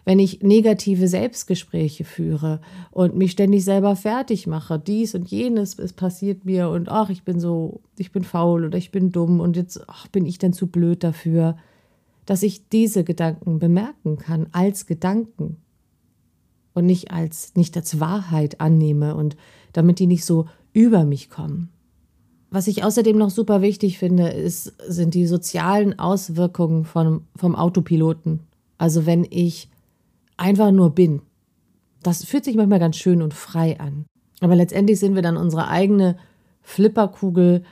wenn 0.05 0.19
ich 0.19 0.41
negative 0.41 1.07
Selbstgespräche 1.07 2.03
führe 2.03 2.59
und 2.91 3.15
mich 3.15 3.31
ständig 3.31 3.63
selber 3.63 3.95
fertig 3.95 4.47
mache, 4.47 4.79
dies 4.79 5.15
und 5.15 5.29
jenes 5.29 5.77
es 5.77 5.93
passiert 5.93 6.45
mir 6.45 6.69
und 6.69 6.89
ach, 6.89 7.09
ich 7.09 7.23
bin 7.23 7.39
so, 7.39 7.81
ich 7.97 8.11
bin 8.11 8.23
faul 8.23 8.65
oder 8.65 8.77
ich 8.77 8.91
bin 8.91 9.11
dumm 9.11 9.39
und 9.39 9.55
jetzt 9.55 9.81
ach, 9.87 10.07
bin 10.07 10.25
ich 10.25 10.39
denn 10.39 10.53
zu 10.53 10.67
blöd 10.67 11.03
dafür, 11.03 11.57
dass 12.25 12.43
ich 12.43 12.69
diese 12.69 13.03
Gedanken 13.03 13.59
bemerken 13.59 14.17
kann 14.17 14.47
als 14.51 14.85
Gedanken 14.85 15.57
und 16.73 16.85
nicht 16.85 17.11
als 17.11 17.55
nicht 17.55 17.75
als 17.75 17.99
Wahrheit 17.99 18.61
annehme 18.61 19.15
und 19.15 19.35
damit 19.73 19.99
die 19.99 20.07
nicht 20.07 20.25
so 20.25 20.47
über 20.73 21.05
mich 21.05 21.29
kommen. 21.29 21.69
Was 22.49 22.67
ich 22.67 22.83
außerdem 22.83 23.17
noch 23.17 23.29
super 23.29 23.61
wichtig 23.61 23.97
finde, 23.97 24.27
ist, 24.27 24.73
sind 24.85 25.13
die 25.13 25.25
sozialen 25.25 25.97
Auswirkungen 25.99 26.83
von, 26.83 27.21
vom 27.35 27.55
Autopiloten. 27.55 28.41
Also 28.77 29.05
wenn 29.05 29.25
ich 29.29 29.69
einfach 30.35 30.71
nur 30.71 30.89
bin. 30.89 31.21
Das 32.03 32.25
fühlt 32.25 32.43
sich 32.43 32.55
manchmal 32.55 32.79
ganz 32.79 32.97
schön 32.97 33.21
und 33.21 33.33
frei 33.33 33.79
an. 33.79 34.05
Aber 34.41 34.55
letztendlich 34.55 34.99
sind 34.99 35.15
wir 35.15 35.21
dann 35.21 35.37
unsere 35.37 35.67
eigene 35.67 36.17
Flipperkugel, 36.61 37.63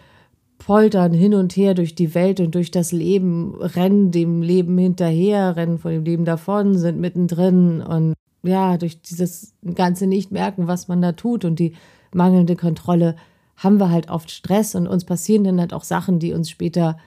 poltern 0.60 1.14
hin 1.14 1.34
und 1.34 1.56
her 1.56 1.74
durch 1.74 1.96
die 1.96 2.14
Welt 2.14 2.40
und 2.40 2.54
durch 2.54 2.70
das 2.70 2.92
Leben, 2.92 3.56
rennen 3.56 4.12
dem 4.12 4.42
Leben 4.42 4.78
hinterher, 4.78 5.56
rennen 5.56 5.80
von 5.80 5.92
dem 5.92 6.04
Leben 6.04 6.26
davon, 6.26 6.78
sind 6.78 7.00
mittendrin 7.00 7.82
und 7.82 8.14
ja, 8.44 8.78
durch 8.78 9.02
dieses 9.02 9.54
ganze 9.76 10.08
Nicht-Merken, 10.08 10.68
was 10.68 10.88
man 10.88 11.02
da 11.02 11.12
tut 11.12 11.46
und 11.46 11.60
die 11.60 11.74
mangelnde 12.14 12.56
Kontrolle, 12.56 13.16
haben 13.58 13.80
wir 13.80 13.90
halt 13.90 14.10
oft 14.10 14.32
Stress 14.32 14.76
und 14.76 14.88
uns 14.88 15.04
passieren 15.04 15.44
dann 15.44 15.60
halt 15.60 15.74
auch 15.74 15.84
Sachen, 15.84 16.20
die 16.20 16.34
uns 16.34 16.50
später 16.50 16.98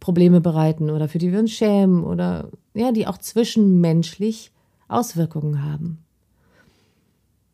Probleme 0.00 0.40
bereiten 0.40 0.90
oder 0.90 1.08
für 1.08 1.18
die 1.18 1.30
wir 1.30 1.38
uns 1.38 1.52
schämen 1.52 2.02
oder 2.04 2.50
ja, 2.74 2.90
die 2.90 3.06
auch 3.06 3.18
zwischenmenschlich 3.18 4.50
Auswirkungen 4.88 5.62
haben. 5.62 5.98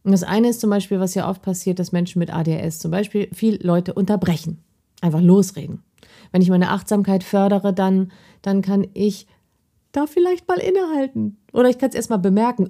Und 0.04 0.12
das 0.12 0.22
eine 0.22 0.48
ist 0.48 0.60
zum 0.60 0.70
Beispiel, 0.70 1.00
was 1.00 1.14
ja 1.14 1.28
oft 1.28 1.42
passiert, 1.42 1.78
dass 1.78 1.92
Menschen 1.92 2.20
mit 2.20 2.32
ADHS 2.32 2.78
zum 2.78 2.92
Beispiel 2.92 3.28
viel 3.34 3.58
Leute 3.66 3.92
unterbrechen, 3.92 4.62
einfach 5.00 5.20
losreden. 5.20 5.82
Wenn 6.30 6.42
ich 6.42 6.48
meine 6.48 6.70
Achtsamkeit 6.70 7.24
fördere, 7.24 7.74
dann, 7.74 8.12
dann 8.40 8.62
kann 8.62 8.86
ich 8.94 9.26
da 9.92 10.06
vielleicht 10.06 10.46
mal 10.46 10.58
innehalten. 10.58 11.38
Oder 11.52 11.68
ich 11.70 11.78
kann 11.78 11.88
es 11.88 11.96
erstmal 11.96 12.20
bemerken. 12.20 12.68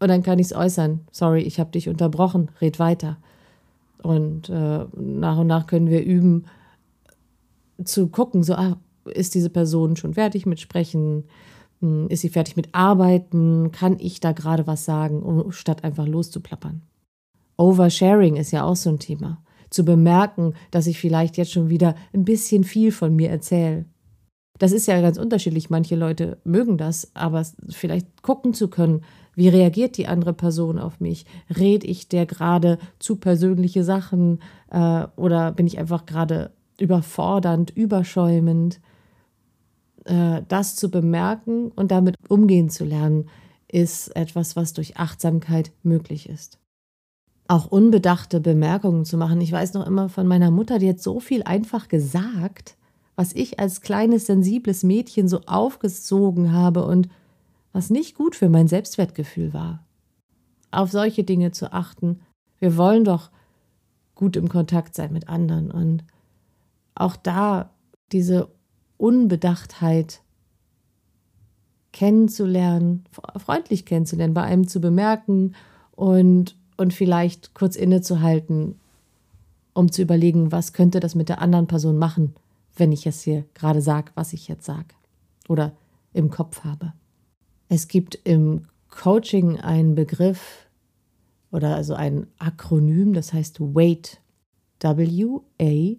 Und 0.00 0.08
dann 0.08 0.22
kann 0.22 0.38
ich 0.38 0.46
es 0.46 0.52
äußern. 0.54 1.00
Sorry, 1.12 1.42
ich 1.42 1.60
habe 1.60 1.70
dich 1.70 1.88
unterbrochen. 1.88 2.50
Red 2.60 2.78
weiter. 2.78 3.18
Und 4.02 4.48
äh, 4.48 4.86
nach 4.96 5.38
und 5.38 5.46
nach 5.46 5.66
können 5.66 5.88
wir 5.88 6.02
üben, 6.02 6.46
zu 7.84 8.08
gucken, 8.08 8.42
so, 8.42 8.54
ah, 8.54 8.78
ist 9.04 9.34
diese 9.34 9.50
Person 9.50 9.96
schon 9.96 10.14
fertig 10.14 10.46
mit 10.46 10.58
Sprechen? 10.60 11.24
Hm, 11.80 12.08
ist 12.08 12.20
sie 12.20 12.28
fertig 12.30 12.56
mit 12.56 12.74
Arbeiten? 12.74 13.72
Kann 13.72 13.98
ich 13.98 14.20
da 14.20 14.32
gerade 14.32 14.66
was 14.66 14.84
sagen, 14.84 15.44
statt 15.50 15.84
einfach 15.84 16.06
loszuplappern? 16.06 16.82
Oversharing 17.56 18.36
ist 18.36 18.52
ja 18.52 18.64
auch 18.64 18.76
so 18.76 18.90
ein 18.90 18.98
Thema. 18.98 19.42
Zu 19.68 19.84
bemerken, 19.84 20.54
dass 20.70 20.86
ich 20.86 20.98
vielleicht 20.98 21.36
jetzt 21.36 21.52
schon 21.52 21.68
wieder 21.68 21.94
ein 22.12 22.24
bisschen 22.24 22.64
viel 22.64 22.90
von 22.90 23.14
mir 23.14 23.30
erzähle. 23.30 23.84
Das 24.60 24.70
ist 24.70 24.86
ja 24.86 25.00
ganz 25.00 25.18
unterschiedlich. 25.18 25.70
Manche 25.70 25.96
Leute 25.96 26.38
mögen 26.44 26.78
das, 26.78 27.10
aber 27.14 27.44
vielleicht 27.68 28.22
gucken 28.22 28.54
zu 28.54 28.68
können, 28.68 29.02
wie 29.34 29.48
reagiert 29.48 29.96
die 29.96 30.06
andere 30.06 30.32
Person 30.32 30.78
auf 30.78 31.00
mich? 31.00 31.26
Red 31.50 31.82
ich 31.82 32.08
der 32.08 32.26
gerade 32.26 32.78
zu 33.00 33.16
persönliche 33.16 33.82
Sachen 33.82 34.40
äh, 34.70 35.06
oder 35.16 35.50
bin 35.50 35.66
ich 35.66 35.78
einfach 35.78 36.06
gerade 36.06 36.52
überfordernd, 36.78 37.70
überschäumend? 37.70 38.80
äh, 40.04 40.42
das 40.48 40.76
zu 40.76 40.90
bemerken 40.90 41.70
und 41.70 41.90
damit 41.90 42.16
umgehen 42.28 42.70
zu 42.70 42.84
lernen, 42.84 43.28
ist 43.68 44.14
etwas, 44.16 44.56
was 44.56 44.72
durch 44.72 44.96
Achtsamkeit 44.96 45.72
möglich 45.82 46.28
ist. 46.28 46.58
Auch 47.48 47.66
unbedachte 47.66 48.40
Bemerkungen 48.40 49.04
zu 49.04 49.16
machen. 49.16 49.40
Ich 49.40 49.52
weiß 49.52 49.74
noch 49.74 49.86
immer 49.86 50.08
von 50.08 50.26
meiner 50.26 50.50
Mutter, 50.50 50.78
die 50.78 50.88
hat 50.88 51.00
so 51.00 51.20
viel 51.20 51.42
einfach 51.42 51.88
gesagt, 51.88 52.76
was 53.20 53.34
ich 53.34 53.60
als 53.60 53.82
kleines, 53.82 54.24
sensibles 54.24 54.82
Mädchen 54.82 55.28
so 55.28 55.42
aufgezogen 55.44 56.52
habe 56.52 56.86
und 56.86 57.10
was 57.70 57.90
nicht 57.90 58.16
gut 58.16 58.34
für 58.34 58.48
mein 58.48 58.66
Selbstwertgefühl 58.66 59.52
war. 59.52 59.84
Auf 60.70 60.90
solche 60.90 61.22
Dinge 61.22 61.52
zu 61.52 61.70
achten. 61.70 62.20
Wir 62.60 62.78
wollen 62.78 63.04
doch 63.04 63.30
gut 64.14 64.36
im 64.36 64.48
Kontakt 64.48 64.94
sein 64.94 65.12
mit 65.12 65.28
anderen 65.28 65.70
und 65.70 66.02
auch 66.94 67.14
da 67.14 67.68
diese 68.10 68.48
Unbedachtheit 68.96 70.22
kennenzulernen, 71.92 73.04
freundlich 73.36 73.84
kennenzulernen, 73.84 74.32
bei 74.32 74.44
einem 74.44 74.66
zu 74.66 74.80
bemerken 74.80 75.54
und, 75.92 76.56
und 76.78 76.94
vielleicht 76.94 77.52
kurz 77.52 77.76
innezuhalten, 77.76 78.80
um 79.74 79.92
zu 79.92 80.00
überlegen, 80.00 80.52
was 80.52 80.72
könnte 80.72 81.00
das 81.00 81.14
mit 81.14 81.28
der 81.28 81.42
anderen 81.42 81.66
Person 81.66 81.98
machen, 81.98 82.34
wenn 82.76 82.92
ich 82.92 83.06
es 83.06 83.22
hier 83.22 83.44
gerade 83.54 83.82
sage, 83.82 84.12
was 84.14 84.32
ich 84.32 84.48
jetzt 84.48 84.64
sage 84.64 84.94
oder 85.48 85.72
im 86.12 86.30
Kopf 86.30 86.64
habe. 86.64 86.92
Es 87.68 87.88
gibt 87.88 88.18
im 88.24 88.66
Coaching 88.88 89.60
einen 89.60 89.94
Begriff 89.94 90.68
oder 91.50 91.76
also 91.76 91.94
ein 91.94 92.26
Akronym, 92.38 93.12
das 93.12 93.32
heißt 93.32 93.60
WAIT. 93.60 94.20
W-A-I-T 94.82 95.96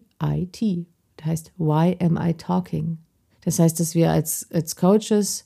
heißt 1.24 1.51
Why 1.58 1.98
am 2.00 2.18
I 2.20 2.34
talking? 2.34 2.98
Das 3.42 3.60
heißt, 3.60 3.80
dass 3.80 3.96
wir 3.96 4.12
als, 4.12 4.48
als 4.51 4.75
Coaches 4.75 5.46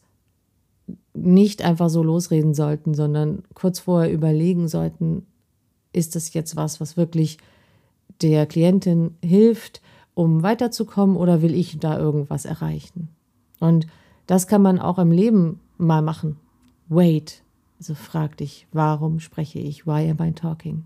nicht 1.14 1.62
einfach 1.64 1.90
so 1.90 2.04
losreden 2.04 2.54
sollten, 2.54 2.94
sondern 2.94 3.44
kurz 3.54 3.80
vorher 3.80 4.12
überlegen 4.12 4.68
sollten, 4.68 5.26
ist 5.94 6.16
das 6.16 6.34
jetzt 6.34 6.56
was, 6.56 6.80
was 6.80 6.98
wirklich 6.98 7.38
der 8.22 8.46
Klientin 8.46 9.18
hilft 9.24 9.82
um 10.16 10.42
weiterzukommen 10.42 11.16
oder 11.16 11.42
will 11.42 11.54
ich 11.54 11.78
da 11.78 12.00
irgendwas 12.00 12.46
erreichen? 12.46 13.10
Und 13.60 13.86
das 14.26 14.48
kann 14.48 14.62
man 14.62 14.80
auch 14.80 14.98
im 14.98 15.12
Leben 15.12 15.60
mal 15.78 16.02
machen. 16.02 16.38
Wait. 16.88 17.44
Also 17.78 17.94
frag 17.94 18.38
dich, 18.38 18.68
warum 18.72 19.20
spreche 19.20 19.60
ich? 19.60 19.86
Why 19.86 20.10
am 20.10 20.26
I 20.26 20.32
talking? 20.32 20.86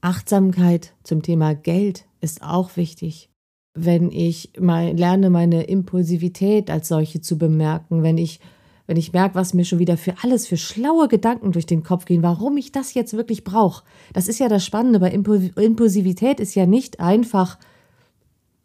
Achtsamkeit 0.00 0.94
zum 1.02 1.22
Thema 1.22 1.54
Geld 1.54 2.06
ist 2.20 2.42
auch 2.42 2.76
wichtig. 2.76 3.28
Wenn 3.74 4.10
ich 4.10 4.52
mal 4.58 4.92
lerne, 4.96 5.28
meine 5.28 5.64
Impulsivität 5.64 6.70
als 6.70 6.88
solche 6.88 7.20
zu 7.20 7.36
bemerken, 7.36 8.02
wenn 8.02 8.16
ich 8.16 8.40
wenn 8.88 8.96
ich 8.96 9.12
merke, 9.12 9.36
was 9.36 9.54
mir 9.54 9.64
schon 9.64 9.78
wieder 9.78 9.96
für 9.96 10.14
alles 10.22 10.48
für 10.48 10.56
schlaue 10.56 11.06
Gedanken 11.06 11.52
durch 11.52 11.66
den 11.66 11.84
Kopf 11.84 12.06
gehen, 12.06 12.22
warum 12.24 12.56
ich 12.56 12.72
das 12.72 12.94
jetzt 12.94 13.12
wirklich 13.12 13.44
brauche. 13.44 13.84
Das 14.14 14.26
ist 14.26 14.40
ja 14.40 14.48
das 14.48 14.64
Spannende 14.64 14.98
bei 14.98 15.12
Impulsivität 15.12 16.40
ist 16.40 16.56
ja 16.56 16.66
nicht 16.66 16.98
einfach 16.98 17.58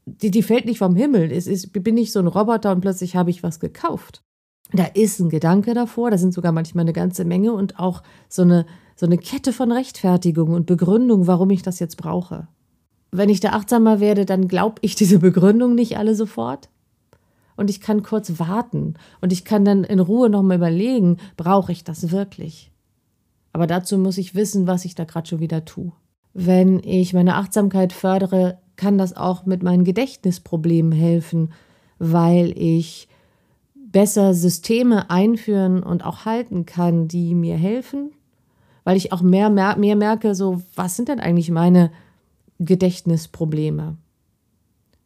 die, 0.05 0.31
die 0.31 0.43
fällt 0.43 0.65
nicht 0.65 0.79
vom 0.79 0.95
Himmel. 0.95 1.31
Es 1.31 1.47
ist, 1.47 1.71
bin 1.71 1.97
ich 1.97 2.11
so 2.11 2.19
ein 2.19 2.27
Roboter 2.27 2.71
und 2.71 2.81
plötzlich 2.81 3.15
habe 3.15 3.29
ich 3.29 3.43
was 3.43 3.59
gekauft. 3.59 4.23
Da 4.71 4.85
ist 4.85 5.19
ein 5.19 5.29
Gedanke 5.29 5.73
davor, 5.73 6.09
da 6.09 6.17
sind 6.17 6.33
sogar 6.33 6.51
manchmal 6.51 6.83
eine 6.83 6.93
ganze 6.93 7.25
Menge 7.25 7.53
und 7.53 7.79
auch 7.79 8.01
so 8.27 8.41
eine, 8.41 8.65
so 8.95 9.05
eine 9.05 9.17
Kette 9.17 9.53
von 9.53 9.71
Rechtfertigung 9.71 10.53
und 10.53 10.65
Begründung, 10.65 11.27
warum 11.27 11.49
ich 11.51 11.61
das 11.61 11.79
jetzt 11.79 11.97
brauche. 11.97 12.47
Wenn 13.11 13.29
ich 13.29 13.39
da 13.39 13.49
achtsamer 13.49 13.99
werde, 13.99 14.25
dann 14.25 14.47
glaube 14.47 14.75
ich 14.81 14.95
diese 14.95 15.19
Begründung 15.19 15.75
nicht 15.75 15.97
alle 15.97 16.15
sofort. 16.15 16.69
Und 17.55 17.69
ich 17.69 17.81
kann 17.81 18.03
kurz 18.03 18.39
warten 18.39 18.95
und 19.21 19.31
ich 19.31 19.45
kann 19.45 19.63
dann 19.65 19.83
in 19.83 19.99
Ruhe 19.99 20.29
nochmal 20.29 20.57
überlegen, 20.57 21.17
brauche 21.37 21.71
ich 21.71 21.83
das 21.83 22.11
wirklich? 22.11 22.71
Aber 23.51 23.67
dazu 23.67 23.97
muss 23.97 24.17
ich 24.17 24.33
wissen, 24.33 24.65
was 24.65 24.85
ich 24.85 24.95
da 24.95 25.03
gerade 25.03 25.27
schon 25.27 25.39
wieder 25.39 25.63
tue. 25.63 25.91
Wenn 26.33 26.79
ich 26.79 27.13
meine 27.13 27.35
Achtsamkeit 27.35 27.93
fördere, 27.93 28.57
kann 28.75 28.97
das 28.97 29.15
auch 29.15 29.45
mit 29.45 29.61
meinen 29.61 29.83
Gedächtnisproblemen 29.83 30.91
helfen, 30.91 31.53
weil 31.99 32.53
ich 32.57 33.07
besser 33.75 34.33
Systeme 34.33 35.11
einführen 35.11 35.83
und 35.83 36.03
auch 36.03 36.25
halten 36.25 36.65
kann, 36.65 37.07
die 37.07 37.35
mir 37.35 37.55
helfen, 37.55 38.11
weil 38.83 38.97
ich 38.97 39.13
auch 39.13 39.21
mehr, 39.21 39.51
mehr, 39.51 39.77
mehr 39.77 39.95
merke, 39.95 40.33
so, 40.33 40.61
was 40.75 40.95
sind 40.95 41.09
denn 41.09 41.19
eigentlich 41.19 41.51
meine 41.51 41.91
Gedächtnisprobleme? 42.59 43.97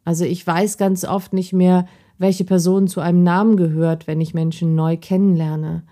Also 0.04 0.24
ich 0.24 0.44
weiß 0.46 0.78
ganz 0.78 1.04
oft 1.04 1.34
nicht 1.34 1.52
mehr, 1.52 1.86
welche 2.18 2.44
Person 2.44 2.88
zu 2.88 3.00
einem 3.00 3.22
Namen 3.22 3.56
gehört, 3.56 4.06
wenn 4.06 4.20
ich 4.20 4.34
Menschen 4.34 4.74
neu 4.74 4.96
kennenlerne. 4.96 5.84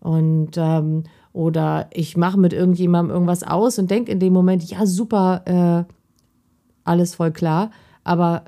Und 0.00 0.52
ähm, 0.56 1.04
oder 1.32 1.88
ich 1.92 2.16
mache 2.16 2.38
mit 2.38 2.52
irgendjemandem 2.52 3.14
irgendwas 3.14 3.42
aus 3.42 3.78
und 3.78 3.90
denke 3.90 4.10
in 4.10 4.20
dem 4.20 4.32
Moment, 4.32 4.64
ja, 4.64 4.84
super, 4.86 5.86
äh, 5.86 5.92
alles 6.84 7.14
voll 7.14 7.30
klar. 7.30 7.70
Aber 8.04 8.44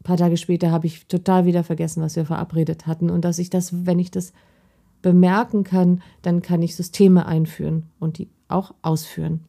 ein 0.00 0.04
paar 0.04 0.16
Tage 0.16 0.36
später 0.36 0.70
habe 0.70 0.86
ich 0.86 1.06
total 1.06 1.46
wieder 1.46 1.64
vergessen, 1.64 2.02
was 2.02 2.16
wir 2.16 2.24
verabredet 2.24 2.86
hatten. 2.86 3.10
Und 3.10 3.24
dass 3.24 3.38
ich 3.38 3.48
das, 3.48 3.86
wenn 3.86 3.98
ich 3.98 4.10
das 4.10 4.32
bemerken 5.02 5.64
kann, 5.64 6.02
dann 6.22 6.42
kann 6.42 6.62
ich 6.62 6.74
Systeme 6.74 7.26
einführen 7.26 7.84
und 8.00 8.18
die 8.18 8.28
auch 8.48 8.74
ausführen, 8.82 9.44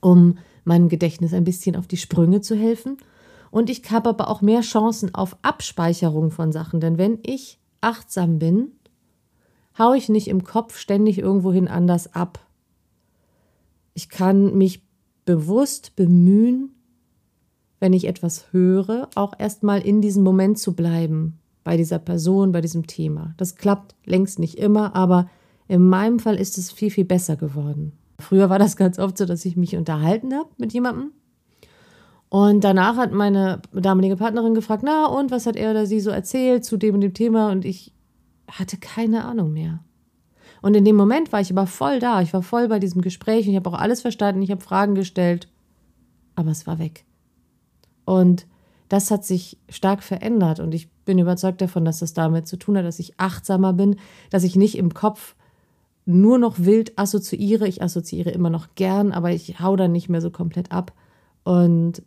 um 0.00 0.38
meinem 0.64 0.88
Gedächtnis 0.88 1.34
ein 1.34 1.44
bisschen 1.44 1.76
auf 1.76 1.86
die 1.86 1.96
Sprünge 1.96 2.40
zu 2.40 2.56
helfen. 2.56 2.96
Und 3.54 3.70
ich 3.70 3.88
habe 3.92 4.08
aber 4.08 4.26
auch 4.30 4.42
mehr 4.42 4.62
Chancen 4.62 5.14
auf 5.14 5.36
Abspeicherung 5.42 6.32
von 6.32 6.50
Sachen. 6.50 6.80
Denn 6.80 6.98
wenn 6.98 7.20
ich 7.22 7.60
achtsam 7.80 8.40
bin, 8.40 8.72
haue 9.78 9.96
ich 9.96 10.08
nicht 10.08 10.26
im 10.26 10.42
Kopf 10.42 10.76
ständig 10.76 11.18
irgendwohin 11.18 11.68
anders 11.68 12.12
ab. 12.16 12.40
Ich 13.92 14.08
kann 14.08 14.58
mich 14.58 14.82
bewusst 15.24 15.94
bemühen, 15.94 16.74
wenn 17.78 17.92
ich 17.92 18.08
etwas 18.08 18.52
höre, 18.52 19.08
auch 19.14 19.34
erstmal 19.38 19.82
in 19.82 20.00
diesem 20.00 20.24
Moment 20.24 20.58
zu 20.58 20.74
bleiben, 20.74 21.38
bei 21.62 21.76
dieser 21.76 22.00
Person, 22.00 22.50
bei 22.50 22.60
diesem 22.60 22.88
Thema. 22.88 23.34
Das 23.36 23.54
klappt 23.54 23.94
längst 24.04 24.40
nicht 24.40 24.58
immer, 24.58 24.96
aber 24.96 25.30
in 25.68 25.86
meinem 25.86 26.18
Fall 26.18 26.40
ist 26.40 26.58
es 26.58 26.72
viel, 26.72 26.90
viel 26.90 27.04
besser 27.04 27.36
geworden. 27.36 27.92
Früher 28.18 28.50
war 28.50 28.58
das 28.58 28.76
ganz 28.76 28.98
oft 28.98 29.16
so, 29.16 29.26
dass 29.26 29.44
ich 29.44 29.56
mich 29.56 29.76
unterhalten 29.76 30.34
habe 30.34 30.48
mit 30.58 30.72
jemandem. 30.72 31.12
Und 32.34 32.64
danach 32.64 32.96
hat 32.96 33.12
meine 33.12 33.62
damalige 33.72 34.16
Partnerin 34.16 34.54
gefragt, 34.54 34.82
na 34.84 35.06
und 35.06 35.30
was 35.30 35.46
hat 35.46 35.54
er 35.54 35.70
oder 35.70 35.86
sie 35.86 36.00
so 36.00 36.10
erzählt 36.10 36.64
zu 36.64 36.76
dem 36.76 36.96
und 36.96 37.00
dem 37.00 37.14
Thema? 37.14 37.52
Und 37.52 37.64
ich 37.64 37.92
hatte 38.50 38.76
keine 38.76 39.24
Ahnung 39.24 39.52
mehr. 39.52 39.84
Und 40.60 40.74
in 40.74 40.84
dem 40.84 40.96
Moment 40.96 41.32
war 41.32 41.40
ich 41.40 41.52
aber 41.52 41.68
voll 41.68 42.00
da. 42.00 42.22
Ich 42.22 42.34
war 42.34 42.42
voll 42.42 42.66
bei 42.66 42.80
diesem 42.80 43.02
Gespräch 43.02 43.46
und 43.46 43.52
ich 43.52 43.56
habe 43.56 43.70
auch 43.70 43.78
alles 43.78 44.00
verstanden. 44.00 44.42
Ich 44.42 44.50
habe 44.50 44.60
Fragen 44.60 44.96
gestellt. 44.96 45.46
Aber 46.34 46.50
es 46.50 46.66
war 46.66 46.80
weg. 46.80 47.04
Und 48.04 48.48
das 48.88 49.12
hat 49.12 49.24
sich 49.24 49.56
stark 49.68 50.02
verändert 50.02 50.58
und 50.58 50.74
ich 50.74 50.90
bin 51.04 51.20
überzeugt 51.20 51.60
davon, 51.60 51.84
dass 51.84 52.00
das 52.00 52.14
damit 52.14 52.48
zu 52.48 52.56
tun 52.56 52.76
hat, 52.76 52.84
dass 52.84 52.98
ich 52.98 53.14
achtsamer 53.16 53.74
bin, 53.74 53.94
dass 54.30 54.42
ich 54.42 54.56
nicht 54.56 54.76
im 54.76 54.92
Kopf 54.92 55.36
nur 56.04 56.38
noch 56.38 56.58
wild 56.58 56.98
assoziiere. 56.98 57.68
Ich 57.68 57.80
assoziiere 57.80 58.30
immer 58.30 58.50
noch 58.50 58.74
gern, 58.74 59.12
aber 59.12 59.30
ich 59.30 59.60
hau 59.60 59.76
dann 59.76 59.92
nicht 59.92 60.08
mehr 60.08 60.20
so 60.20 60.30
komplett 60.32 60.72
ab. 60.72 60.92
Und, 61.44 62.02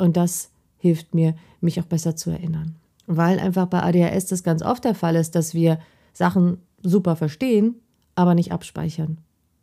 und 0.00 0.16
das 0.16 0.50
hilft 0.78 1.14
mir, 1.14 1.34
mich 1.60 1.80
auch 1.80 1.86
besser 1.86 2.16
zu 2.16 2.30
erinnern. 2.30 2.76
Weil 3.06 3.38
einfach 3.38 3.66
bei 3.66 3.82
ADHS 3.82 4.26
das 4.26 4.42
ganz 4.42 4.62
oft 4.62 4.84
der 4.84 4.94
Fall 4.94 5.16
ist, 5.16 5.34
dass 5.34 5.54
wir 5.54 5.78
Sachen 6.12 6.58
super 6.82 7.16
verstehen, 7.16 7.76
aber 8.14 8.34
nicht 8.34 8.52
abspeichern. 8.52 9.18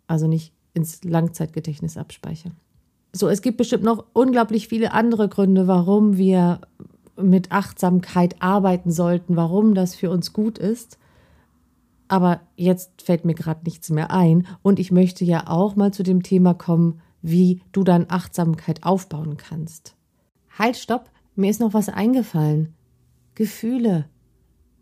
Also 0.07 0.27
nicht 0.27 0.53
ins 0.73 1.03
Langzeitgedächtnis 1.03 1.97
abspeichern. 1.97 2.53
So, 3.11 3.27
es 3.29 3.41
gibt 3.41 3.57
bestimmt 3.57 3.83
noch 3.83 4.05
unglaublich 4.13 4.67
viele 4.67 4.91
andere 4.91 5.29
Gründe, 5.29 5.67
warum 5.67 6.17
wir 6.17 6.61
mit 7.15 7.51
Achtsamkeit 7.51 8.41
arbeiten 8.41 8.91
sollten, 8.91 9.35
warum 9.35 9.75
das 9.75 9.93
für 9.93 10.09
uns 10.09 10.33
gut 10.33 10.57
ist. 10.57 10.97
Aber 12.07 12.41
jetzt 12.55 13.03
fällt 13.03 13.23
mir 13.25 13.35
gerade 13.35 13.61
nichts 13.65 13.89
mehr 13.89 14.11
ein. 14.11 14.47
Und 14.61 14.79
ich 14.79 14.91
möchte 14.91 15.25
ja 15.25 15.47
auch 15.47 15.75
mal 15.75 15.93
zu 15.93 16.03
dem 16.03 16.23
Thema 16.23 16.53
kommen, 16.53 17.01
wie 17.21 17.61
du 17.71 17.83
dann 17.83 18.07
Achtsamkeit 18.09 18.83
aufbauen 18.83 19.37
kannst. 19.37 19.95
Halt, 20.57 20.77
stopp, 20.77 21.09
mir 21.35 21.49
ist 21.49 21.59
noch 21.59 21.73
was 21.73 21.89
eingefallen. 21.89 22.73
Gefühle, 23.35 24.05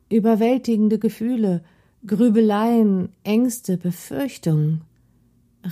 überwältigende 0.10 0.99
Gefühle, 0.99 1.63
Grübeleien, 2.05 3.10
Ängste, 3.23 3.77
Befürchtungen. 3.77 4.81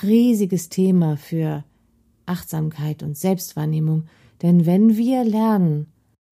Riesiges 0.04 0.70
Thema 0.70 1.18
für 1.18 1.64
Achtsamkeit 2.26 3.04
und 3.04 3.18
Selbstwahrnehmung. 3.18 4.06
Denn 4.42 4.66
wenn 4.66 4.96
wir 4.96 5.24
lernen, 5.24 5.88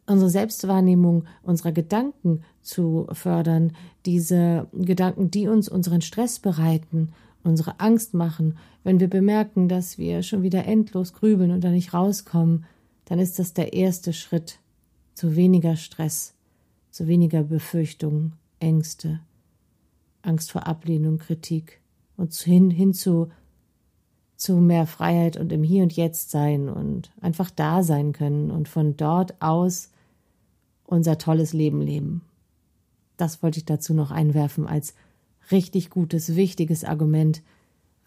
unsere 0.06 0.30
Selbstwahrnehmung 0.30 1.26
unserer 1.42 1.72
Gedanken 1.74 2.44
zu 2.62 3.08
fördern, 3.12 3.74
diese 4.06 4.68
Gedanken, 4.72 5.30
die 5.32 5.48
uns 5.48 5.68
unseren 5.68 6.02
Stress 6.02 6.40
bereiten, 6.40 7.10
unsere 7.44 7.80
Angst 7.80 8.14
machen, 8.14 8.58
wenn 8.84 9.00
wir 9.00 9.10
bemerken, 9.10 9.68
dass 9.68 9.98
wir 9.98 10.24
schon 10.24 10.44
wieder 10.44 10.66
endlos 10.66 11.14
grübeln 11.14 11.52
und 11.52 11.64
da 11.64 11.72
nicht 11.72 11.94
rauskommen, 11.94 12.66
dann 13.08 13.20
ist 13.20 13.40
das 13.40 13.54
der 13.54 13.74
erste 13.74 14.12
Schritt 14.12 14.60
zu 15.14 15.36
weniger 15.36 15.78
Stress, 15.78 16.34
zu 16.92 17.08
weniger 17.08 17.44
Befürchtungen, 17.44 18.34
Ängste, 18.60 19.22
Angst 20.22 20.52
vor 20.52 20.68
Ablehnung, 20.68 21.18
Kritik 21.18 21.80
und 22.18 22.34
hin, 22.34 22.70
hin 22.70 22.94
zu 22.94 23.30
zu 24.36 24.58
mehr 24.58 24.86
Freiheit 24.86 25.36
und 25.36 25.52
im 25.52 25.64
Hier 25.64 25.84
und 25.84 25.94
Jetzt 25.94 26.30
sein 26.30 26.70
und 26.70 27.12
einfach 27.22 27.50
da 27.50 27.82
sein 27.82 28.14
können 28.14 28.52
und 28.52 28.68
von 28.68 28.96
dort 28.96 29.42
aus 29.42 29.90
unser 30.86 31.18
tolles 31.18 31.54
Leben 31.54 31.82
leben. 31.82 32.22
Das 33.16 33.42
wollte 33.42 33.58
ich 33.58 33.66
dazu 33.66 33.94
noch 33.94 34.12
einwerfen 34.12 34.68
als 34.68 34.94
richtig 35.50 35.90
gutes, 35.90 36.36
wichtiges 36.36 36.84
Argument, 36.84 37.42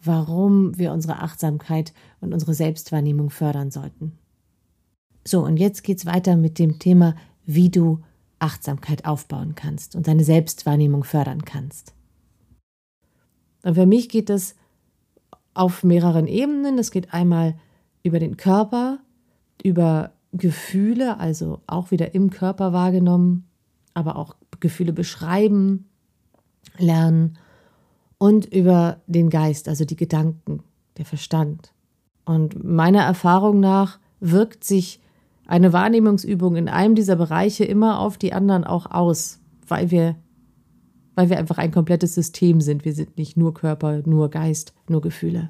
warum 0.01 0.77
wir 0.77 0.93
unsere 0.93 1.19
Achtsamkeit 1.19 1.91
und 2.21 2.33
unsere 2.33 2.53
Selbstwahrnehmung 2.53 3.29
fördern 3.29 3.71
sollten. 3.71 4.13
So, 5.23 5.43
und 5.43 5.57
jetzt 5.57 5.83
geht's 5.83 6.05
weiter 6.05 6.35
mit 6.35 6.59
dem 6.59 6.79
Thema, 6.79 7.15
wie 7.45 7.69
du 7.69 7.99
Achtsamkeit 8.39 9.05
aufbauen 9.05 9.53
kannst 9.55 9.95
und 9.95 10.07
deine 10.07 10.23
Selbstwahrnehmung 10.23 11.03
fördern 11.03 11.45
kannst. 11.45 11.93
Und 13.63 13.75
für 13.75 13.85
mich 13.85 14.09
geht 14.09 14.29
es 14.29 14.55
auf 15.53 15.83
mehreren 15.83 16.27
Ebenen. 16.27 16.79
Es 16.79 16.91
geht 16.91 17.13
einmal 17.13 17.55
über 18.03 18.19
den 18.19 18.37
Körper, 18.37 18.99
über 19.63 20.11
Gefühle, 20.33 21.19
also 21.19 21.61
auch 21.67 21.91
wieder 21.91 22.15
im 22.15 22.29
Körper 22.29 22.73
wahrgenommen, 22.73 23.45
aber 23.93 24.15
auch 24.15 24.35
Gefühle 24.59 24.93
beschreiben, 24.93 25.89
lernen 26.77 27.37
und 28.17 28.45
über 28.45 29.01
den 29.07 29.29
Geist, 29.29 29.67
also 29.67 29.83
die 29.83 29.95
Gedanken, 29.95 30.63
der 30.97 31.05
Verstand. 31.05 31.73
Und 32.25 32.63
meiner 32.63 33.01
Erfahrung 33.01 33.59
nach 33.59 33.99
wirkt 34.19 34.63
sich 34.63 35.00
eine 35.51 35.73
Wahrnehmungsübung 35.73 36.55
in 36.55 36.69
einem 36.69 36.95
dieser 36.95 37.17
Bereiche 37.17 37.65
immer 37.65 37.99
auf 37.99 38.17
die 38.17 38.31
anderen 38.31 38.63
auch 38.63 38.89
aus, 38.89 39.39
weil 39.67 39.91
wir 39.91 40.15
weil 41.13 41.29
wir 41.29 41.37
einfach 41.37 41.57
ein 41.57 41.71
komplettes 41.71 42.15
System 42.15 42.61
sind. 42.61 42.85
Wir 42.85 42.93
sind 42.93 43.17
nicht 43.17 43.35
nur 43.35 43.53
Körper, 43.53 44.01
nur 44.05 44.29
Geist, 44.29 44.73
nur 44.87 45.01
Gefühle. 45.01 45.49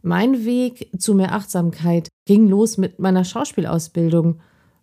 Mein 0.00 0.44
Weg 0.44 0.90
zu 0.96 1.12
mehr 1.14 1.34
Achtsamkeit 1.34 2.08
ging 2.24 2.46
los 2.46 2.78
mit 2.78 3.00
meiner 3.00 3.24
Schauspielausbildung, 3.24 4.36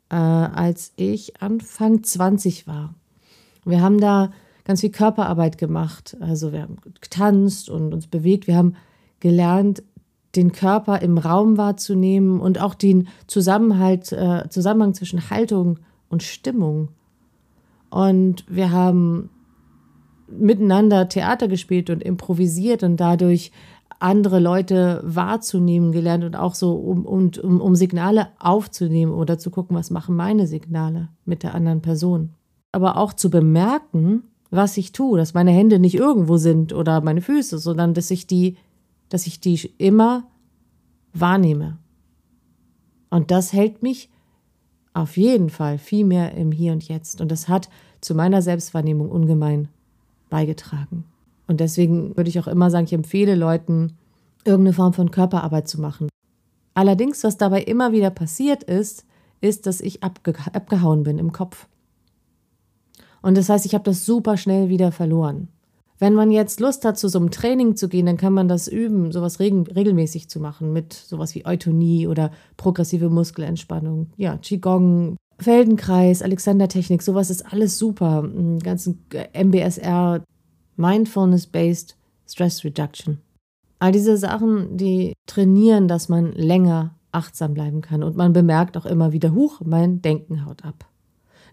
äh, 0.09 0.15
als 0.15 0.91
ich 0.97 1.41
Anfang 1.41 2.03
20 2.03 2.67
war. 2.67 2.95
Wir 3.63 3.81
haben 3.81 4.01
da 4.01 4.33
ganz 4.65 4.81
viel 4.81 4.91
Körperarbeit 4.91 5.57
gemacht. 5.57 6.17
Also 6.19 6.51
wir 6.51 6.63
haben 6.63 6.75
getanzt 6.99 7.69
und 7.69 7.93
uns 7.93 8.07
bewegt. 8.07 8.45
Wir 8.45 8.57
haben 8.57 8.75
gelernt, 9.21 9.83
den 10.35 10.51
Körper 10.51 11.01
im 11.01 11.17
Raum 11.17 11.57
wahrzunehmen 11.57 12.39
und 12.39 12.61
auch 12.61 12.75
den 12.75 13.07
Zusammenhalt, 13.27 14.11
äh, 14.11 14.47
Zusammenhang 14.49 14.93
zwischen 14.93 15.29
Haltung 15.29 15.79
und 16.09 16.23
Stimmung. 16.23 16.89
Und 17.89 18.45
wir 18.47 18.71
haben 18.71 19.29
miteinander 20.27 21.09
Theater 21.09 21.47
gespielt 21.47 21.89
und 21.89 22.03
improvisiert 22.03 22.83
und 22.83 22.97
dadurch 22.97 23.51
andere 23.99 24.39
Leute 24.39 25.01
wahrzunehmen 25.03 25.91
gelernt 25.91 26.23
und 26.23 26.35
auch 26.35 26.55
so, 26.55 26.73
um, 26.73 27.05
um, 27.05 27.31
um, 27.41 27.59
um 27.59 27.75
Signale 27.75 28.27
aufzunehmen 28.39 29.11
oder 29.11 29.37
zu 29.37 29.49
gucken, 29.51 29.75
was 29.75 29.89
machen 29.89 30.15
meine 30.15 30.47
Signale 30.47 31.09
mit 31.25 31.43
der 31.43 31.53
anderen 31.53 31.81
Person. 31.81 32.29
Aber 32.71 32.97
auch 32.97 33.13
zu 33.13 33.29
bemerken, 33.29 34.23
was 34.51 34.77
ich 34.77 34.91
tue, 34.93 35.17
dass 35.17 35.33
meine 35.33 35.51
Hände 35.51 35.79
nicht 35.79 35.95
irgendwo 35.95 36.37
sind 36.37 36.73
oder 36.73 37.01
meine 37.01 37.21
Füße, 37.21 37.59
sondern 37.59 37.93
dass 37.93 38.09
ich 38.09 38.25
die, 38.25 38.57
dass 39.09 39.27
ich 39.27 39.39
die 39.39 39.71
immer 39.77 40.23
wahrnehme. 41.13 41.77
Und 43.09 43.31
das 43.31 43.53
hält 43.53 43.83
mich 43.83 44.09
auf 44.93 45.17
jeden 45.17 45.49
Fall 45.49 45.77
viel 45.77 46.05
mehr 46.05 46.33
im 46.35 46.51
Hier 46.51 46.73
und 46.73 46.87
Jetzt. 46.87 47.21
Und 47.21 47.31
das 47.31 47.47
hat 47.47 47.69
zu 48.01 48.15
meiner 48.15 48.41
Selbstwahrnehmung 48.41 49.09
ungemein 49.09 49.69
beigetragen. 50.29 51.05
Und 51.47 51.59
deswegen 51.59 52.15
würde 52.15 52.29
ich 52.29 52.39
auch 52.39 52.47
immer 52.47 52.69
sagen, 52.69 52.85
ich 52.85 52.93
empfehle 52.93 53.35
Leuten, 53.35 53.97
irgendeine 54.45 54.73
Form 54.73 54.93
von 54.93 55.11
Körperarbeit 55.11 55.67
zu 55.67 55.81
machen. 55.81 56.09
Allerdings, 56.73 57.23
was 57.23 57.37
dabei 57.37 57.63
immer 57.63 57.91
wieder 57.91 58.11
passiert 58.11 58.63
ist, 58.63 59.05
ist, 59.41 59.65
dass 59.65 59.81
ich 59.81 60.03
abge 60.03 60.33
abgehauen 60.53 61.03
bin 61.03 61.17
im 61.17 61.31
Kopf. 61.31 61.67
Und 63.21 63.35
das 63.35 63.49
heißt, 63.49 63.65
ich 63.65 63.73
habe 63.73 63.83
das 63.83 64.05
super 64.05 64.37
schnell 64.37 64.69
wieder 64.69 64.91
verloren. 64.91 65.49
Wenn 65.99 66.13
man 66.13 66.31
jetzt 66.31 66.61
Lust 66.61 66.85
hat, 66.85 66.97
zu 66.97 67.09
so 67.09 67.19
einem 67.19 67.29
Training 67.29 67.75
zu 67.75 67.89
gehen, 67.89 68.05
dann 68.05 68.15
kann 68.15 68.33
man 68.33 68.47
das 68.47 68.69
üben, 68.69 69.11
sowas 69.11 69.39
regelmäßig 69.39 70.29
zu 70.29 70.39
machen, 70.39 70.71
mit 70.71 70.93
sowas 70.93 71.35
wie 71.35 71.45
Eutonie 71.45 72.07
oder 72.07 72.31
progressive 72.55 73.09
Muskelentspannung. 73.09 74.07
Ja, 74.15 74.37
Qigong, 74.37 75.17
Feldenkreis, 75.39 76.21
Alexander-Technik, 76.21 77.01
sowas 77.01 77.29
ist 77.29 77.51
alles 77.51 77.77
super. 77.77 78.27
Ganzen 78.63 79.05
MBSR 79.33 80.23
Mindfulness-Based 80.77 81.97
Stress 82.27 82.63
Reduction. 82.63 83.19
All 83.79 83.91
diese 83.91 84.15
Sachen, 84.15 84.77
die 84.77 85.13
trainieren, 85.25 85.89
dass 85.89 86.07
man 86.07 86.31
länger 86.33 86.95
achtsam 87.11 87.53
bleiben 87.53 87.81
kann. 87.81 88.03
Und 88.03 88.15
man 88.15 88.33
bemerkt 88.33 88.77
auch 88.77 88.85
immer 88.85 89.11
wieder, 89.11 89.33
huch, 89.33 89.61
mein 89.65 90.01
Denken 90.01 90.45
haut 90.45 90.63
ab. 90.63 90.85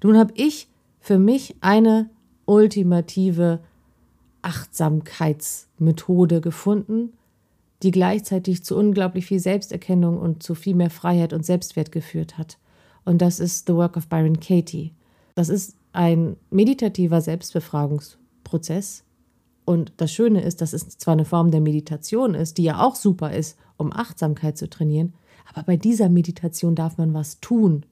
Nun 0.03 0.19
habe 0.19 0.33
ich 0.37 0.69
für 1.01 1.19
mich 1.19 1.57
eine 1.61 2.11
ultimative 2.45 3.61
Achtsamkeitsmethode 4.47 6.41
gefunden, 6.41 7.13
die 7.83 7.91
gleichzeitig 7.91 8.65
zu 8.65 8.77
unglaublich 8.77 9.27
viel 9.27 9.41
Selbsterkennung 9.41 10.19
und 10.19 10.43
zu 10.43 10.55
viel 10.55 10.75
mehr 10.75 10.91
Freiheit 10.91 11.33
und 11.33 11.45
Selbstwert 11.45 11.93
geführt 11.93 12.39
hat. 12.39 12.59
Und 13.05 13.21
das 13.23 13.41
ist 13.41 13.67
The 13.67 13.75
Work 13.75 13.97
of 13.97 14.09
Byron 14.09 14.41
Katie. 14.41 14.93
Das 15.35 15.49
ist 15.49 15.77
ein 15.93 16.37
meditativer 16.51 17.21
Selbstbefragungsprozess, 17.21 19.05
und 19.67 19.93
das 19.97 20.13
Schöne 20.13 20.43
ist, 20.43 20.63
dass 20.63 20.73
es 20.73 20.97
zwar 20.97 21.13
eine 21.13 21.25
Form 21.25 21.51
der 21.51 21.61
Meditation 21.61 22.35
ist, 22.35 22.57
die 22.57 22.63
ja 22.63 22.83
auch 22.83 22.95
super 22.95 23.33
ist, 23.33 23.59
um 23.77 23.93
Achtsamkeit 23.93 24.57
zu 24.57 24.71
trainieren, 24.71 25.13
aber 25.53 25.65
bei 25.65 25.77
dieser 25.77 26.09
Meditation 26.09 26.75
darf 26.75 26.97
man 26.99 27.13
was 27.13 27.41
tun. 27.41 27.85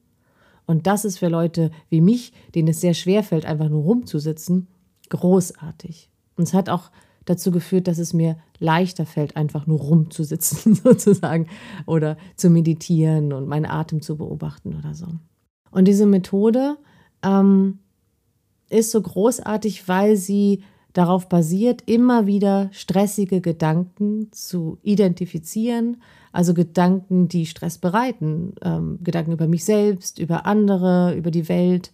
Und 0.67 0.87
das 0.87 1.05
ist 1.05 1.19
für 1.19 1.29
Leute 1.29 1.73
wie 1.91 2.01
mich, 2.01 2.33
denen 2.55 2.69
es 2.69 2.81
sehr 2.81 2.95
schwer 2.95 3.25
fällt, 3.25 3.45
einfach 3.45 3.69
nur 3.69 3.83
rumzusitzen, 3.83 4.69
großartig. 5.11 6.09
Und 6.37 6.45
es 6.45 6.55
hat 6.55 6.69
auch 6.69 6.91
dazu 7.25 7.51
geführt, 7.51 7.89
dass 7.89 7.99
es 7.99 8.13
mir 8.13 8.37
leichter 8.59 9.07
fällt, 9.07 9.37
einfach 9.37 9.67
nur 9.67 9.81
rumzusitzen 9.81 10.75
sozusagen 10.85 11.47
oder 11.87 12.17
zu 12.37 12.51
meditieren 12.51 13.33
und 13.33 13.49
meinen 13.49 13.67
Atem 13.67 14.03
zu 14.03 14.17
beobachten 14.17 14.77
oder 14.77 14.95
so. 14.95 15.07
Und 15.71 15.89
diese 15.89 16.07
Methode 16.07 16.77
ähm, 17.23 17.79
ist 18.69 18.91
so 18.91 19.01
großartig, 19.01 19.89
weil 19.89 20.17
sie 20.17 20.63
darauf 20.93 21.29
basiert, 21.29 21.83
immer 21.87 22.27
wieder 22.27 22.69
stressige 22.73 23.41
Gedanken 23.41 24.29
zu 24.31 24.79
identifizieren, 24.83 26.01
also 26.33 26.55
Gedanken, 26.55 27.29
die 27.29 27.47
Stress 27.47 27.79
bereiten, 27.79 28.55
ähm, 28.63 28.99
Gedanken 29.03 29.33
über 29.33 29.49
mich 29.49 29.65
selbst, 29.65 30.21
über 30.21 30.47
andere, 30.47 31.15
über 31.17 31.33
die 31.33 31.49
Welt, 31.49 31.93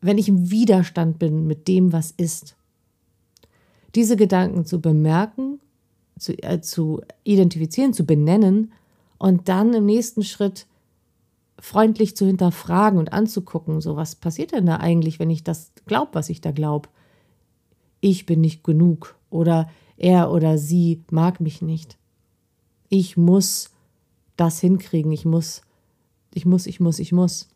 wenn 0.00 0.18
ich 0.18 0.28
im 0.28 0.50
Widerstand 0.50 1.18
bin 1.18 1.46
mit 1.46 1.66
dem, 1.66 1.92
was 1.92 2.12
ist. 2.12 2.56
Diese 3.96 4.16
Gedanken 4.16 4.64
zu 4.64 4.80
bemerken, 4.80 5.60
zu, 6.18 6.40
äh, 6.42 6.60
zu 6.60 7.02
identifizieren, 7.24 7.92
zu 7.92 8.06
benennen 8.06 8.72
und 9.18 9.48
dann 9.48 9.74
im 9.74 9.86
nächsten 9.86 10.22
Schritt 10.22 10.66
freundlich 11.58 12.16
zu 12.16 12.26
hinterfragen 12.26 12.98
und 12.98 13.12
anzugucken, 13.12 13.80
so 13.80 13.96
was 13.96 14.14
passiert 14.14 14.52
denn 14.52 14.66
da 14.66 14.76
eigentlich, 14.76 15.18
wenn 15.18 15.30
ich 15.30 15.42
das 15.42 15.72
glaube, 15.86 16.10
was 16.12 16.28
ich 16.28 16.40
da 16.40 16.52
glaube 16.52 16.88
ich 18.00 18.26
bin 18.26 18.40
nicht 18.40 18.62
genug 18.64 19.16
oder 19.30 19.68
er 19.96 20.30
oder 20.30 20.58
sie 20.58 21.02
mag 21.10 21.40
mich 21.40 21.62
nicht. 21.62 21.96
Ich 22.88 23.16
muss 23.16 23.70
das 24.36 24.60
hinkriegen, 24.60 25.12
ich 25.12 25.24
muss, 25.24 25.62
ich 26.34 26.46
muss, 26.46 26.66
ich 26.66 26.80
muss, 26.80 26.98
ich 26.98 27.12
muss. 27.12 27.48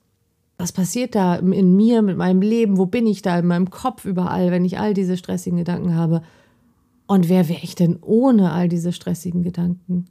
Was 0.60 0.72
passiert 0.72 1.14
da 1.14 1.36
in 1.36 1.74
mir, 1.74 2.02
mit 2.02 2.18
meinem 2.18 2.42
Leben? 2.42 2.76
Wo 2.76 2.84
bin 2.84 3.06
ich 3.06 3.22
da 3.22 3.38
in 3.38 3.46
meinem 3.46 3.70
Kopf 3.70 4.04
überall, 4.04 4.50
wenn 4.50 4.66
ich 4.66 4.78
all 4.78 4.92
diese 4.92 5.16
stressigen 5.16 5.56
Gedanken 5.56 5.94
habe? 5.94 6.20
Und 7.06 7.30
wer 7.30 7.48
wäre 7.48 7.62
ich 7.62 7.76
denn 7.76 7.96
ohne 8.02 8.52
all 8.52 8.68
diese 8.68 8.92
stressigen 8.92 9.42
Gedanken? 9.42 10.04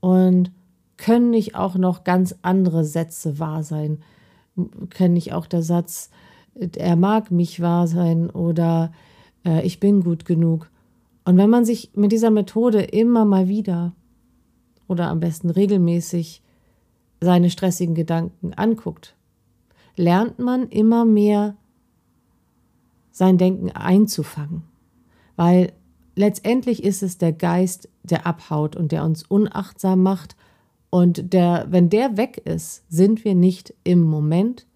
Und 0.00 0.50
können 0.96 1.30
nicht 1.30 1.54
auch 1.54 1.76
noch 1.76 2.02
ganz 2.02 2.34
andere 2.42 2.84
Sätze 2.84 3.38
wahr 3.38 3.62
sein? 3.62 3.98
Kann 4.90 5.12
nicht 5.12 5.32
auch 5.32 5.46
der 5.46 5.62
Satz, 5.62 6.10
er 6.76 6.96
mag 6.96 7.30
mich 7.30 7.60
wahr 7.60 7.86
sein 7.86 8.30
oder 8.30 8.90
äh, 9.46 9.64
ich 9.64 9.78
bin 9.78 10.02
gut 10.02 10.24
genug. 10.24 10.72
Und 11.24 11.36
wenn 11.36 11.50
man 11.50 11.64
sich 11.64 11.92
mit 11.94 12.10
dieser 12.10 12.32
Methode 12.32 12.82
immer 12.82 13.24
mal 13.24 13.46
wieder 13.46 13.92
oder 14.88 15.06
am 15.06 15.20
besten 15.20 15.50
regelmäßig 15.50 16.42
seine 17.24 17.50
stressigen 17.50 17.94
Gedanken 17.94 18.54
anguckt, 18.54 19.14
lernt 19.96 20.38
man 20.38 20.68
immer 20.68 21.04
mehr 21.04 21.56
sein 23.10 23.38
Denken 23.38 23.70
einzufangen. 23.70 24.62
Weil 25.36 25.72
letztendlich 26.16 26.82
ist 26.82 27.02
es 27.02 27.18
der 27.18 27.32
Geist, 27.32 27.88
der 28.02 28.26
abhaut 28.26 28.76
und 28.76 28.92
der 28.92 29.04
uns 29.04 29.22
unachtsam 29.22 30.02
macht. 30.02 30.36
Und 30.90 31.32
der, 31.32 31.66
wenn 31.70 31.90
der 31.90 32.16
weg 32.16 32.38
ist, 32.44 32.84
sind 32.88 33.24
wir 33.24 33.34
nicht 33.34 33.74
im 33.84 34.02
Moment, 34.02 34.66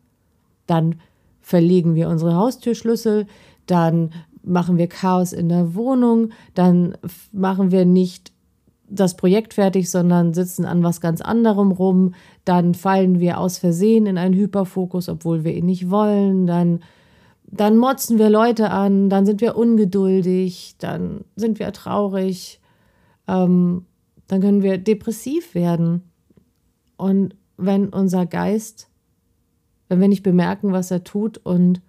dann 0.66 1.00
verlegen 1.40 1.94
wir 1.94 2.08
unsere 2.08 2.34
Haustürschlüssel, 2.34 3.26
dann 3.66 4.10
machen 4.42 4.78
wir 4.78 4.88
Chaos 4.88 5.32
in 5.32 5.48
der 5.48 5.74
Wohnung, 5.74 6.30
dann 6.54 6.96
machen 7.32 7.70
wir 7.70 7.84
nicht 7.84 8.32
das 8.90 9.16
Projekt 9.16 9.54
fertig, 9.54 9.90
sondern 9.90 10.34
sitzen 10.34 10.64
an 10.64 10.82
was 10.82 11.00
ganz 11.00 11.20
anderem 11.20 11.72
rum, 11.72 12.14
dann 12.44 12.74
fallen 12.74 13.20
wir 13.20 13.38
aus 13.38 13.58
Versehen 13.58 14.06
in 14.06 14.18
einen 14.18 14.34
Hyperfokus, 14.34 15.08
obwohl 15.08 15.44
wir 15.44 15.54
ihn 15.54 15.66
nicht 15.66 15.90
wollen, 15.90 16.46
dann, 16.46 16.80
dann 17.44 17.76
motzen 17.76 18.18
wir 18.18 18.30
Leute 18.30 18.70
an, 18.70 19.10
dann 19.10 19.26
sind 19.26 19.40
wir 19.40 19.56
ungeduldig, 19.56 20.76
dann 20.78 21.24
sind 21.36 21.58
wir 21.58 21.72
traurig, 21.72 22.60
ähm, 23.26 23.84
dann 24.26 24.40
können 24.40 24.62
wir 24.62 24.78
depressiv 24.78 25.54
werden. 25.54 26.02
Und 26.96 27.36
wenn 27.56 27.88
unser 27.88 28.26
Geist 28.26 28.88
wenn 29.88 30.00
wir 30.00 30.08
nicht 30.08 30.22
bemerken, 30.22 30.72
was 30.72 30.90
er 30.90 31.02
tut 31.02 31.38
und, 31.38 31.80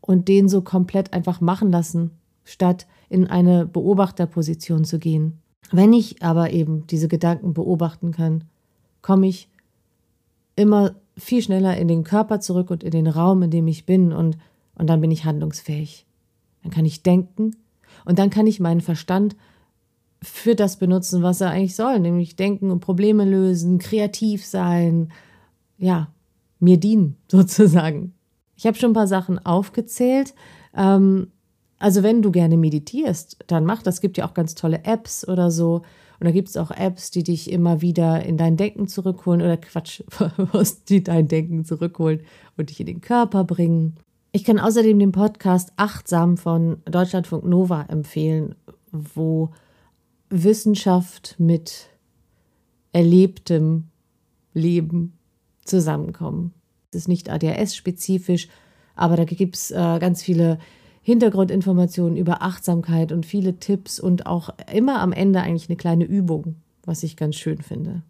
und 0.00 0.28
den 0.28 0.48
so 0.48 0.62
komplett 0.62 1.12
einfach 1.12 1.40
machen 1.40 1.70
lassen, 1.70 2.12
statt 2.44 2.86
in 3.08 3.26
eine 3.26 3.66
Beobachterposition 3.66 4.84
zu 4.84 4.98
gehen. 4.98 5.40
Wenn 5.72 5.92
ich 5.92 6.22
aber 6.22 6.50
eben 6.50 6.86
diese 6.86 7.08
Gedanken 7.08 7.54
beobachten 7.54 8.12
kann, 8.12 8.44
komme 9.02 9.26
ich 9.26 9.48
immer 10.56 10.94
viel 11.16 11.42
schneller 11.42 11.76
in 11.76 11.88
den 11.88 12.04
Körper 12.04 12.40
zurück 12.40 12.70
und 12.70 12.82
in 12.82 12.90
den 12.90 13.06
Raum, 13.06 13.42
in 13.42 13.50
dem 13.50 13.66
ich 13.68 13.86
bin 13.86 14.12
und, 14.12 14.36
und 14.74 14.88
dann 14.88 15.00
bin 15.00 15.10
ich 15.10 15.24
handlungsfähig. 15.24 16.06
Dann 16.62 16.72
kann 16.72 16.84
ich 16.84 17.02
denken 17.02 17.56
und 18.04 18.18
dann 18.18 18.30
kann 18.30 18.46
ich 18.46 18.60
meinen 18.60 18.80
Verstand 18.80 19.36
für 20.22 20.54
das 20.54 20.78
benutzen, 20.78 21.22
was 21.22 21.40
er 21.40 21.50
eigentlich 21.50 21.76
soll, 21.76 22.00
nämlich 22.00 22.36
denken 22.36 22.70
und 22.70 22.80
Probleme 22.80 23.24
lösen, 23.24 23.78
kreativ 23.78 24.44
sein, 24.44 25.12
ja, 25.76 26.08
mir 26.60 26.78
dienen, 26.78 27.16
sozusagen. 27.28 28.14
Ich 28.56 28.66
habe 28.66 28.76
schon 28.76 28.90
ein 28.90 28.94
paar 28.94 29.06
Sachen 29.06 29.44
aufgezählt. 29.44 30.34
Ähm, 30.74 31.28
also 31.84 32.02
wenn 32.02 32.22
du 32.22 32.30
gerne 32.30 32.56
meditierst, 32.56 33.36
dann 33.46 33.66
mach 33.66 33.82
das. 33.82 33.96
Es 33.96 34.00
gibt 34.00 34.16
ja 34.16 34.26
auch 34.26 34.32
ganz 34.32 34.54
tolle 34.54 34.84
Apps 34.84 35.28
oder 35.28 35.50
so. 35.50 35.82
Und 36.18 36.24
da 36.24 36.30
gibt 36.30 36.48
es 36.48 36.56
auch 36.56 36.70
Apps, 36.70 37.10
die 37.10 37.22
dich 37.22 37.50
immer 37.52 37.82
wieder 37.82 38.24
in 38.24 38.38
dein 38.38 38.56
Denken 38.56 38.88
zurückholen 38.88 39.42
oder 39.42 39.58
Quatsch, 39.58 40.02
die 40.88 41.04
dein 41.04 41.28
Denken 41.28 41.66
zurückholen 41.66 42.22
und 42.56 42.70
dich 42.70 42.80
in 42.80 42.86
den 42.86 43.02
Körper 43.02 43.44
bringen. 43.44 43.96
Ich 44.32 44.44
kann 44.44 44.58
außerdem 44.58 44.98
den 44.98 45.12
Podcast 45.12 45.74
Achtsam 45.76 46.38
von 46.38 46.78
Deutschlandfunk 46.86 47.44
Nova 47.44 47.82
empfehlen, 47.82 48.54
wo 48.90 49.50
Wissenschaft 50.30 51.34
mit 51.36 51.90
erlebtem 52.92 53.88
Leben 54.54 55.18
zusammenkommen. 55.66 56.54
Es 56.92 57.00
ist 57.00 57.08
nicht 57.08 57.28
ADHS-spezifisch, 57.28 58.48
aber 58.96 59.16
da 59.16 59.24
gibt 59.24 59.56
es 59.56 59.70
äh, 59.70 59.98
ganz 59.98 60.22
viele 60.22 60.58
Hintergrundinformationen 61.04 62.16
über 62.16 62.40
Achtsamkeit 62.40 63.12
und 63.12 63.26
viele 63.26 63.58
Tipps 63.58 64.00
und 64.00 64.24
auch 64.24 64.48
immer 64.72 65.00
am 65.00 65.12
Ende 65.12 65.42
eigentlich 65.42 65.68
eine 65.68 65.76
kleine 65.76 66.04
Übung, 66.04 66.56
was 66.82 67.02
ich 67.02 67.18
ganz 67.18 67.36
schön 67.36 67.60
finde. 67.60 68.02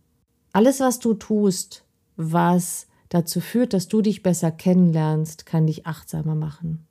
Alles, 0.52 0.78
was 0.78 1.00
du 1.00 1.14
tust, 1.14 1.84
was 2.16 2.86
dazu 3.08 3.40
führt, 3.40 3.72
dass 3.72 3.88
du 3.88 4.00
dich 4.00 4.22
besser 4.22 4.52
kennenlernst, 4.52 5.44
kann 5.44 5.66
dich 5.66 5.86
achtsamer 5.86 6.36
machen. 6.36 6.86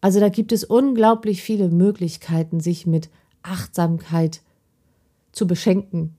Also 0.00 0.18
da 0.18 0.28
gibt 0.28 0.50
es 0.50 0.64
unglaublich 0.64 1.40
viele 1.40 1.68
Möglichkeiten, 1.68 2.58
sich 2.58 2.84
mit 2.84 3.08
Achtsamkeit 3.44 4.42
zu 5.30 5.46
beschenken. 5.46 6.16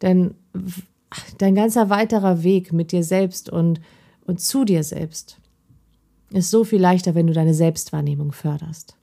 Denn 0.00 0.34
dein 1.36 1.54
ganzer 1.54 1.90
weiterer 1.90 2.42
Weg 2.42 2.72
mit 2.72 2.92
dir 2.92 3.04
selbst 3.04 3.50
und, 3.50 3.82
und 4.24 4.40
zu 4.40 4.64
dir 4.64 4.84
selbst 4.84 5.38
ist 6.34 6.50
so 6.50 6.64
viel 6.64 6.80
leichter, 6.80 7.14
wenn 7.14 7.26
du 7.26 7.32
deine 7.32 7.54
Selbstwahrnehmung 7.54 8.32
förderst. 8.32 8.96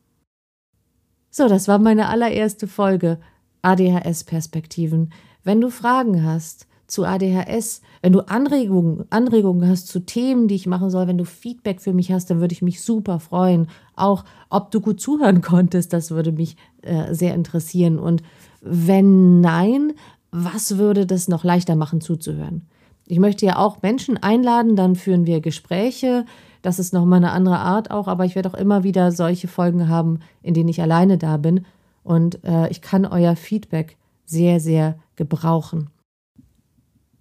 So, 1.30 1.48
das 1.48 1.68
war 1.68 1.80
meine 1.80 2.08
allererste 2.08 2.68
Folge 2.68 3.20
ADHS-Perspektiven. 3.62 5.12
Wenn 5.44 5.62
du 5.62 5.70
Fragen 5.70 6.24
hast 6.24 6.68
zu 6.88 7.06
ADHS, 7.06 7.82
wenn 8.02 8.14
du 8.14 8.22
Anregungen, 8.22 9.06
Anregungen 9.12 9.70
hast 9.70 9.88
zu 9.88 10.00
Themen, 10.00 10.48
die 10.48 10.56
ich 10.56 10.66
machen 10.66 10.90
soll, 10.90 11.08
wenn 11.08 11.18
du 11.18 11.26
Feedback 11.26 11.82
für 11.82 11.94
mich 11.94 12.12
hast, 12.12 12.30
dann 12.30 12.40
würde 12.40 12.54
ich 12.54 12.62
mich 12.62 12.82
super 12.82 13.20
freuen. 13.20 13.68
Auch 13.96 14.26
ob 14.50 14.72
du 14.72 14.82
gut 14.82 15.00
zuhören 15.00 15.42
konntest, 15.44 15.94
das 15.94 16.12
würde 16.12 16.32
mich 16.32 16.58
äh, 16.82 17.14
sehr 17.14 17.36
interessieren. 17.36 18.00
Und 18.00 18.24
wenn 18.62 19.40
nein, 19.40 19.94
was 20.32 20.78
würde 20.78 21.06
das 21.06 21.28
noch 21.28 21.44
leichter 21.44 21.76
machen 21.76 22.02
zuzuhören? 22.02 22.68
Ich 23.12 23.18
möchte 23.18 23.44
ja 23.44 23.58
auch 23.58 23.82
Menschen 23.82 24.18
einladen, 24.18 24.76
dann 24.76 24.96
führen 24.96 25.26
wir 25.26 25.42
Gespräche. 25.42 26.26
Das 26.62 26.78
ist 26.78 26.94
nochmal 26.94 27.18
eine 27.18 27.32
andere 27.32 27.58
Art 27.58 27.90
auch, 27.90 28.08
aber 28.08 28.24
ich 28.24 28.36
werde 28.36 28.50
auch 28.50 28.54
immer 28.54 28.84
wieder 28.84 29.12
solche 29.12 29.48
Folgen 29.48 29.90
haben, 29.90 30.20
in 30.44 30.54
denen 30.54 30.70
ich 30.70 30.80
alleine 30.80 31.18
da 31.18 31.38
bin. 31.38 31.66
Und 32.04 32.44
äh, 32.46 32.70
ich 32.70 32.84
kann 32.84 33.08
euer 33.08 33.36
Feedback 33.36 33.98
sehr, 34.26 34.60
sehr 34.60 35.00
gebrauchen. 35.16 35.90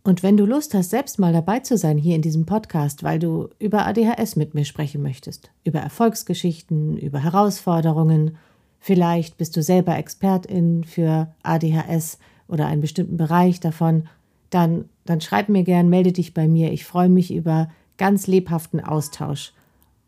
Und 0.05 0.23
wenn 0.23 0.37
du 0.37 0.45
Lust 0.45 0.75
hast, 0.75 0.91
selbst 0.91 1.19
mal 1.19 1.33
dabei 1.33 1.61
zu 1.61 1.79
sein 1.79 1.97
hier 1.97 2.17
in 2.17 2.23
diesem 2.23 2.45
Podcast, 2.45 3.03
weil 3.03 3.19
du 3.19 3.49
über 3.59 3.87
ADHS 3.87 4.37
mit 4.37 4.53
mir 4.53 4.67
sprechen 4.67 5.01
möchtest, 5.01 5.51
über 5.65 5.79
Erfolgsgeschichten, 5.79 6.99
über 6.99 7.21
Herausforderungen, 7.21 8.37
vielleicht 8.79 9.39
bist 9.39 9.57
du 9.57 9.63
selber 9.63 9.97
Expertin 9.97 10.85
für 10.85 11.29
ADHS 11.43 12.19
oder 12.47 12.67
einen 12.67 12.83
bestimmten 12.83 13.17
Bereich 13.17 13.61
davon, 13.61 14.05
dann, 14.51 14.89
dann 15.05 15.21
schreib 15.21 15.49
mir 15.49 15.65
gern, 15.65 15.89
melde 15.89 16.13
dich 16.13 16.35
bei 16.35 16.49
mir. 16.49 16.73
Ich 16.73 16.85
freue 16.85 17.09
mich 17.09 17.33
über 17.33 17.69
ganz 17.97 18.27
lebhaften 18.27 18.81
Austausch. 18.81 19.53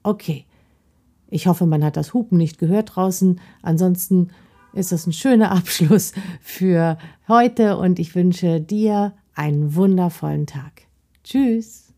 Okay. 0.03 0.45
Ich 1.29 1.47
hoffe, 1.47 1.67
man 1.67 1.85
hat 1.85 1.97
das 1.97 2.13
Hupen 2.13 2.39
nicht 2.39 2.59
gehört 2.59 2.97
draußen. 2.97 3.41
Ansonsten 3.63 4.31
ist 4.73 4.93
das 4.93 5.07
ein 5.07 5.13
schöner 5.13 5.53
Abschluss 5.57 6.13
für 6.41 6.99
heute 7.29 7.77
und 7.77 7.99
ich 7.99 8.15
wünsche 8.15 8.61
dir 8.61 9.15
einen 9.35 9.75
wundervollen 9.75 10.47
Tag. 10.47 10.83
Tschüss. 11.23 11.90